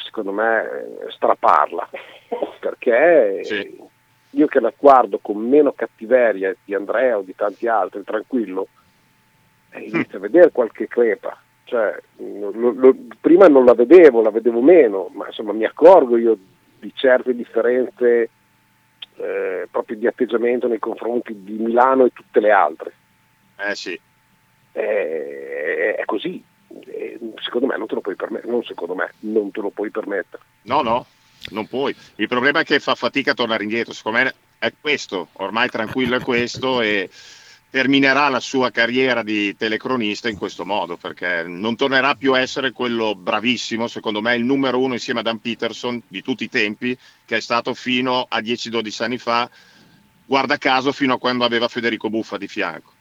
[0.04, 1.88] secondo me eh, straparla,
[2.60, 3.42] perché
[4.30, 8.68] io che la guardo con meno cattiveria di Andrea o di tanti altri, tranquillo,
[9.72, 11.36] eh, inizio a vedere qualche crepa.
[11.64, 16.36] Cioè, lo- lo- prima non la vedevo, la vedevo meno, ma insomma mi accorgo io
[16.80, 18.30] di certe differenze
[19.16, 22.92] eh, proprio di atteggiamento nei confronti di Milano e tutte le altre.
[23.58, 23.98] Eh sì.
[24.72, 26.42] Eh, è così.
[26.86, 29.90] Eh, secondo me non te lo puoi permettere, non secondo me, non te lo puoi
[29.90, 30.42] permettere.
[30.62, 31.06] No, no,
[31.50, 31.94] non puoi.
[32.16, 33.92] Il problema è che fa fatica a tornare indietro.
[33.92, 37.10] Secondo me è questo, ormai tranquillo è questo e
[37.70, 42.72] terminerà la sua carriera di telecronista in questo modo perché non tornerà più a essere
[42.72, 46.96] quello bravissimo, secondo me il numero uno insieme a Dan Peterson di tutti i tempi,
[47.24, 49.48] che è stato fino a 10-12 anni fa,
[50.26, 52.92] guarda caso fino a quando aveva Federico Buffa di fianco.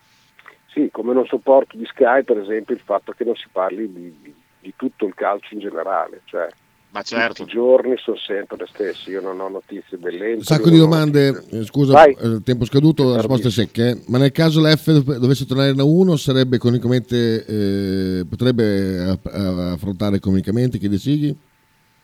[0.68, 4.16] Sì, come non sopporto di Sky per esempio il fatto che non si parli di,
[4.22, 6.48] di- di tutto il calcio in generale, cioè
[6.92, 7.44] Ma certo.
[7.44, 10.34] tutti i giorni sono sempre le stesse, io non ho notizie dell'Empoli.
[10.38, 12.18] Un sacco di domande, eh, scusa, Vai.
[12.20, 13.90] eh, tempo scaduto, risposte secche.
[13.90, 14.02] eh.
[14.08, 20.16] Ma nel caso la F dovesse tornare da 1, sarebbe economicamente, eh, potrebbe aff- affrontare
[20.16, 21.38] economicamente, chiede Sighi?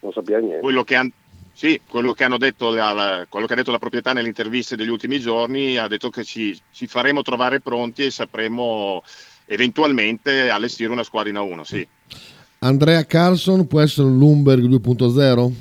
[0.02, 0.60] non sapeva niente.
[0.60, 1.12] Quello che, han-
[1.52, 4.76] sì, quello che hanno detto la, la- quello che ha detto la proprietà nelle interviste
[4.76, 9.02] degli ultimi giorni ha detto che ci, ci faremo trovare pronti e sapremo
[9.48, 11.88] eventualmente allestire una squadra in A1, sì.
[12.66, 15.54] Andrea Carlson può essere un Lumberg 2.0?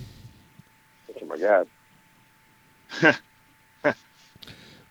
[1.13, 1.69] Cioè, magari.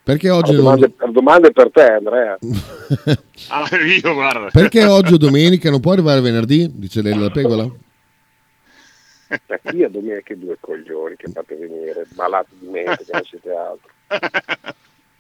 [0.03, 2.37] Perché oggi La non- domanda, la domanda è per te Andrea.
[3.49, 4.49] Ah, io guarda.
[4.51, 6.69] Perché oggi o domenica non può arrivare venerdì?
[6.71, 7.63] Dice lei la pegola?
[7.63, 13.49] Ma chi a domenica due coglioni che fate venire, malati di mente che non siete
[13.49, 13.89] altro.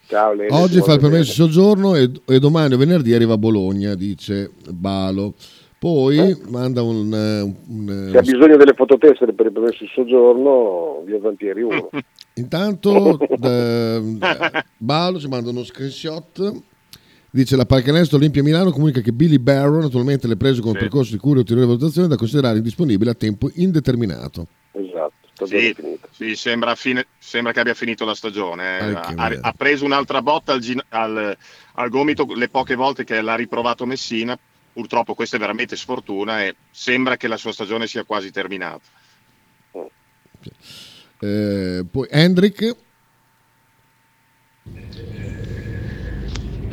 [0.07, 3.37] Ciao Lele, Oggi fa il permesso di soggiorno e, e domani o venerdì arriva a
[3.37, 5.33] Bologna, dice Balo.
[5.83, 7.13] Poi manda un...
[7.13, 8.09] eh, un- bene.
[8.11, 11.89] Se ha bisogno delle fototessere per il permesso di soggiorno, via Zampieri 1.
[12.35, 16.53] Intanto da- da- Balo ci manda uno screenshot.
[17.29, 20.77] Dice la Pallacanestro Olimpia Milano comunica che Billy Barron attualmente le prese con Sì.
[20.77, 24.47] percorso di cura e ulteriore valutazione da considerare indisponibile a tempo indeterminato.
[24.71, 25.75] Esatto, Sì,
[26.11, 28.77] sì, sembra, fine- sembra che abbia finito la stagione.
[28.79, 28.93] eh.
[29.15, 31.37] Ha, ha preso un'altra botta al, al-
[31.73, 34.39] al gomito le poche volte che l'ha riprovato Messina.
[34.73, 38.81] Purtroppo questa è veramente sfortuna e sembra che la sua stagione sia quasi terminata.
[41.19, 42.75] Eh, poi Hendrik,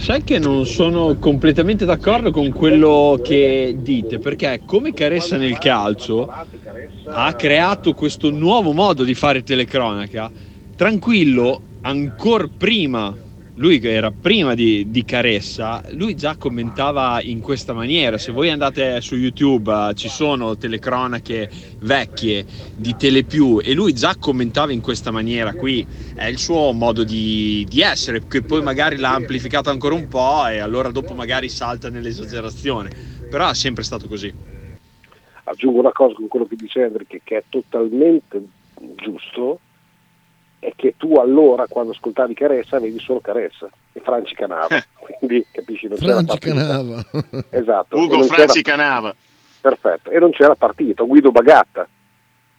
[0.01, 6.27] Sai che non sono completamente d'accordo con quello che dite, perché come Caressa nel calcio
[7.05, 10.33] ha creato questo nuovo modo di fare telecronaca,
[10.75, 13.15] tranquillo, ancora prima,
[13.55, 18.19] lui che era prima di, di Caressa, lui già commentava in questa maniera.
[18.19, 22.45] Se voi andate su YouTube eh, ci sono telecronache vecchie
[22.75, 27.67] di Telepiù e lui già commentava in questa maniera qui, è il suo modo di,
[27.69, 31.91] di essere, che poi magari l'ha amplificato ancora un po' e allora dopo magari salta
[31.91, 32.91] nell'esagerazione,
[33.29, 34.33] però è sempre stato così.
[35.45, 38.41] Aggiungo una cosa con quello che dice Hendrik, che è totalmente
[38.97, 39.59] giusto,
[40.61, 44.69] è che tu allora quando ascoltavi Caressa vedi solo Caressa e Franci Canava,
[45.19, 46.39] quindi capisci non c'era Franci.
[46.39, 47.05] Canava.
[47.51, 47.97] Esatto.
[47.99, 49.15] Ugo non Franci c'era- Canava.
[49.61, 51.87] Perfetto, e non c'era partita, Guido Bagatta,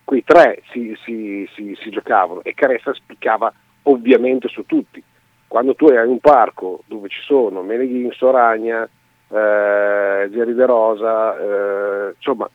[0.03, 3.51] quei tre si, si- si- si giocavano e Caressa spiccava
[3.83, 5.01] ovviamente su tutti.
[5.47, 12.13] Quando tu hai un parco dove ci sono Meneghin, Soragna, eh, Geri De Rosa, eh,
[12.15, 12.49] insomma,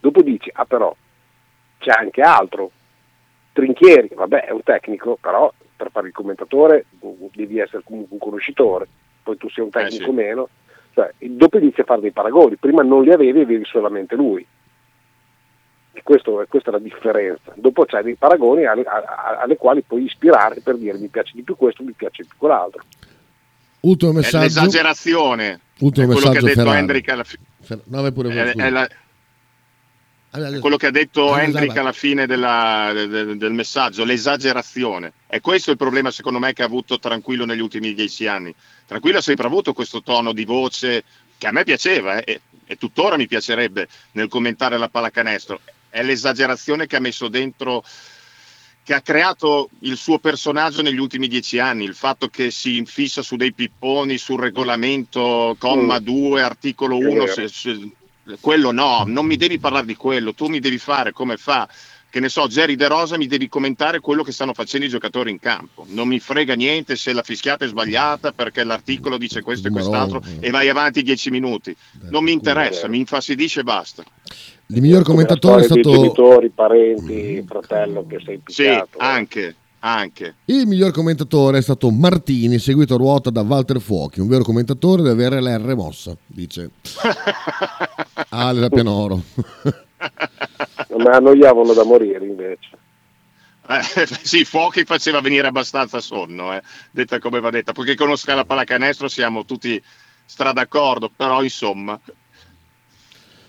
[0.00, 0.94] dopo dici, ah però
[1.78, 2.70] c'è anche altro,
[3.56, 6.84] Trinchieri, vabbè è un tecnico, però per fare il commentatore
[7.32, 8.86] devi essere comunque un conoscitore,
[9.22, 10.10] poi tu sei un tecnico sì.
[10.10, 10.48] meno,
[10.92, 14.46] cioè, dopo inizi a fare dei paragoni, prima non li avevi e vedi solamente lui.
[15.92, 17.52] E questo- questa è la differenza.
[17.54, 21.56] Dopo c'hai dei paragoni alle, alle quali puoi ispirare per dire mi piace di più
[21.56, 22.82] questo, mi piace di più quell'altro.
[23.80, 24.42] ultimo È messaggio.
[24.44, 25.60] l'esagerazione.
[25.78, 26.78] Ultimo è quello che ha messaggio detto Ferrari.
[26.78, 27.44] Hendrik alla fine.
[27.84, 28.90] No, pure È, è la- è
[30.60, 35.12] quello che ha detto Hendrik alla fine della- de- de- del messaggio, l'esagerazione.
[35.28, 38.54] E questo è il problema, secondo me, che ha avuto Tranquillo negli ultimi dieci anni.
[38.86, 41.04] Tranquillo ha sempre avuto questo tono di voce
[41.38, 45.60] che a me piaceva eh, e, e tuttora mi piacerebbe nel commentare la pallacanestro.
[45.88, 47.84] È l'esagerazione che ha messo dentro
[48.82, 53.20] che ha creato il suo personaggio negli ultimi dieci anni, il fatto che si infissa
[53.20, 56.04] su dei pipponi, sul regolamento, comma Mm.
[56.04, 57.32] 2, articolo È 1, vero.
[58.40, 61.68] Quello no, non mi devi parlare di quello, tu mi devi fare come fa,
[62.08, 65.30] che ne so, Jerry De Rosa mi devi commentare quello che stanno facendo i giocatori
[65.30, 69.68] in campo, non mi frega niente se la fischiata è sbagliata perché l'articolo dice questo
[69.68, 70.46] e quest'altro eh.
[70.46, 71.76] e vai avanti dieci minuti,
[72.10, 74.04] non mi interessa, mi infastidisce e basta.
[74.68, 78.98] Il miglior commentatore è stato genitori, parenti, fratello che sei Sì, impiccato.
[78.98, 79.54] anche,
[79.86, 80.34] anche.
[80.46, 84.20] il miglior commentatore è stato Martini, seguito a ruota da Walter Fuochi.
[84.20, 86.70] Un vero commentatore deve avere l'R mossa, dice
[88.30, 89.22] Ale da Pianoro.
[90.88, 92.70] Non me annoiavano da morire invece.
[93.68, 98.44] Eh, sì, Fuochi faceva venire abbastanza sonno, eh, detta come va detta, perché conosca la
[98.44, 99.82] pallacanestro siamo tutti
[100.24, 101.98] stra d'accordo, però insomma,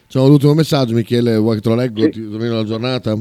[0.10, 2.08] Ciao, l'ultimo messaggio, Michele, vuoi che te lo leggo?
[2.08, 3.18] Ti domino la giornata?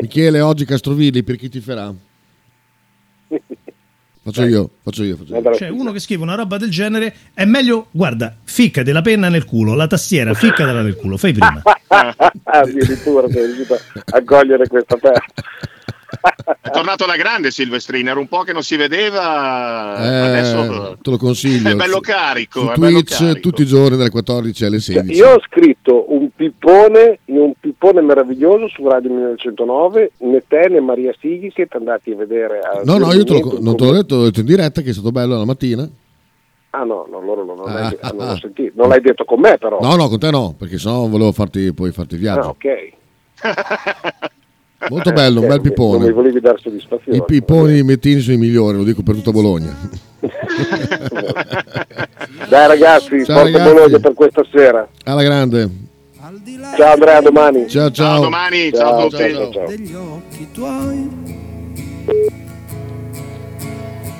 [0.00, 1.94] Michele, oggi Castrovilli, per chi ti farà?
[4.24, 5.54] Faccio io, faccio io, faccio io.
[5.54, 9.44] Cioè, uno che scrive una roba del genere è meglio, guarda, ficca della penna nel
[9.44, 11.60] culo, la tastiera, ficcatela nel culo, fai prima.
[12.44, 13.76] Addirittura sei riuscito
[14.10, 15.24] a cogliere questa terra.
[16.60, 21.10] è tornato alla grande Silvestrini, era un po' che non si vedeva, Eh, adesso te
[21.10, 21.70] lo consiglio.
[21.70, 23.40] è bello carico, Su è bello Twitch carico.
[23.40, 25.18] tutti i giorni dalle 14 alle 16.
[25.18, 27.52] Io ho scritto un pippone, un
[27.82, 32.60] pippone meraviglioso su Radio 1909, né te né Maria Sighi siete andati a vedere.
[32.60, 34.90] A No, no, io te lo- non te l'ho detto, l'ho detto in diretta che
[34.90, 35.88] è stato bello la mattina.
[36.70, 38.36] Ah no, no loro non, Ah, l'hai- ah, ah.
[38.36, 38.72] sentito.
[38.76, 39.80] Non l'hai detto con me però.
[39.80, 42.48] No, no, con te no, perché sennò volevo farti, poi farti Ah, viaggio.
[42.56, 42.92] ok.
[44.88, 45.98] Molto bello, un Ok, bel pippone.
[45.98, 47.18] Non mi volevi dare soddisfazione.
[47.18, 49.76] I pipponi mettini sono i migliori, lo dico per tutta Bologna.
[52.48, 53.72] Dai ragazzi, Ciao, forza ragazzi.
[53.74, 54.88] Bologna per questa sera.
[55.04, 55.90] Alla grande.
[56.76, 57.68] Ciao Andrea, a domani.
[57.68, 58.06] Ciao, ciao.
[58.14, 59.32] Ciao, domani, ciao a tutti.
[59.34, 59.66] ciao, ciao.
[59.66, 61.10] degli occhi tuoi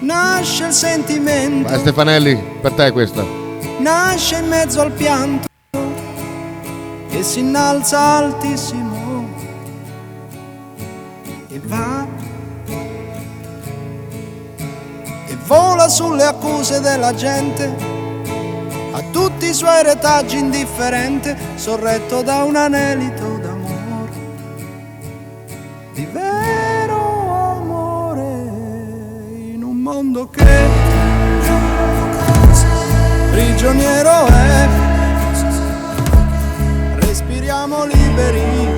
[0.01, 3.25] nasce il sentimento Vai Stefanelli, per te questa.
[3.79, 5.47] nasce in mezzo al pianto
[7.09, 9.27] che si innalza altissimo
[11.49, 12.07] e va
[15.29, 18.01] e vola sulle accuse della gente
[18.93, 24.13] a tutti i suoi retaggi indifferente, sorretto da un anelito d'amore,
[25.95, 28.23] di vero amore,
[29.55, 30.69] in un mondo che
[33.31, 34.69] prigioniero è,
[36.97, 38.69] respiriamo liberi,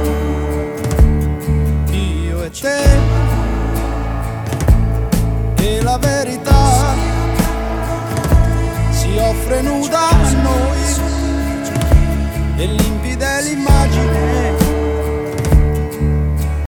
[1.90, 2.82] io e te,
[5.56, 7.13] e la verità
[9.14, 10.82] si offre nuda a noi.
[12.56, 14.43] Dell'infidele immagine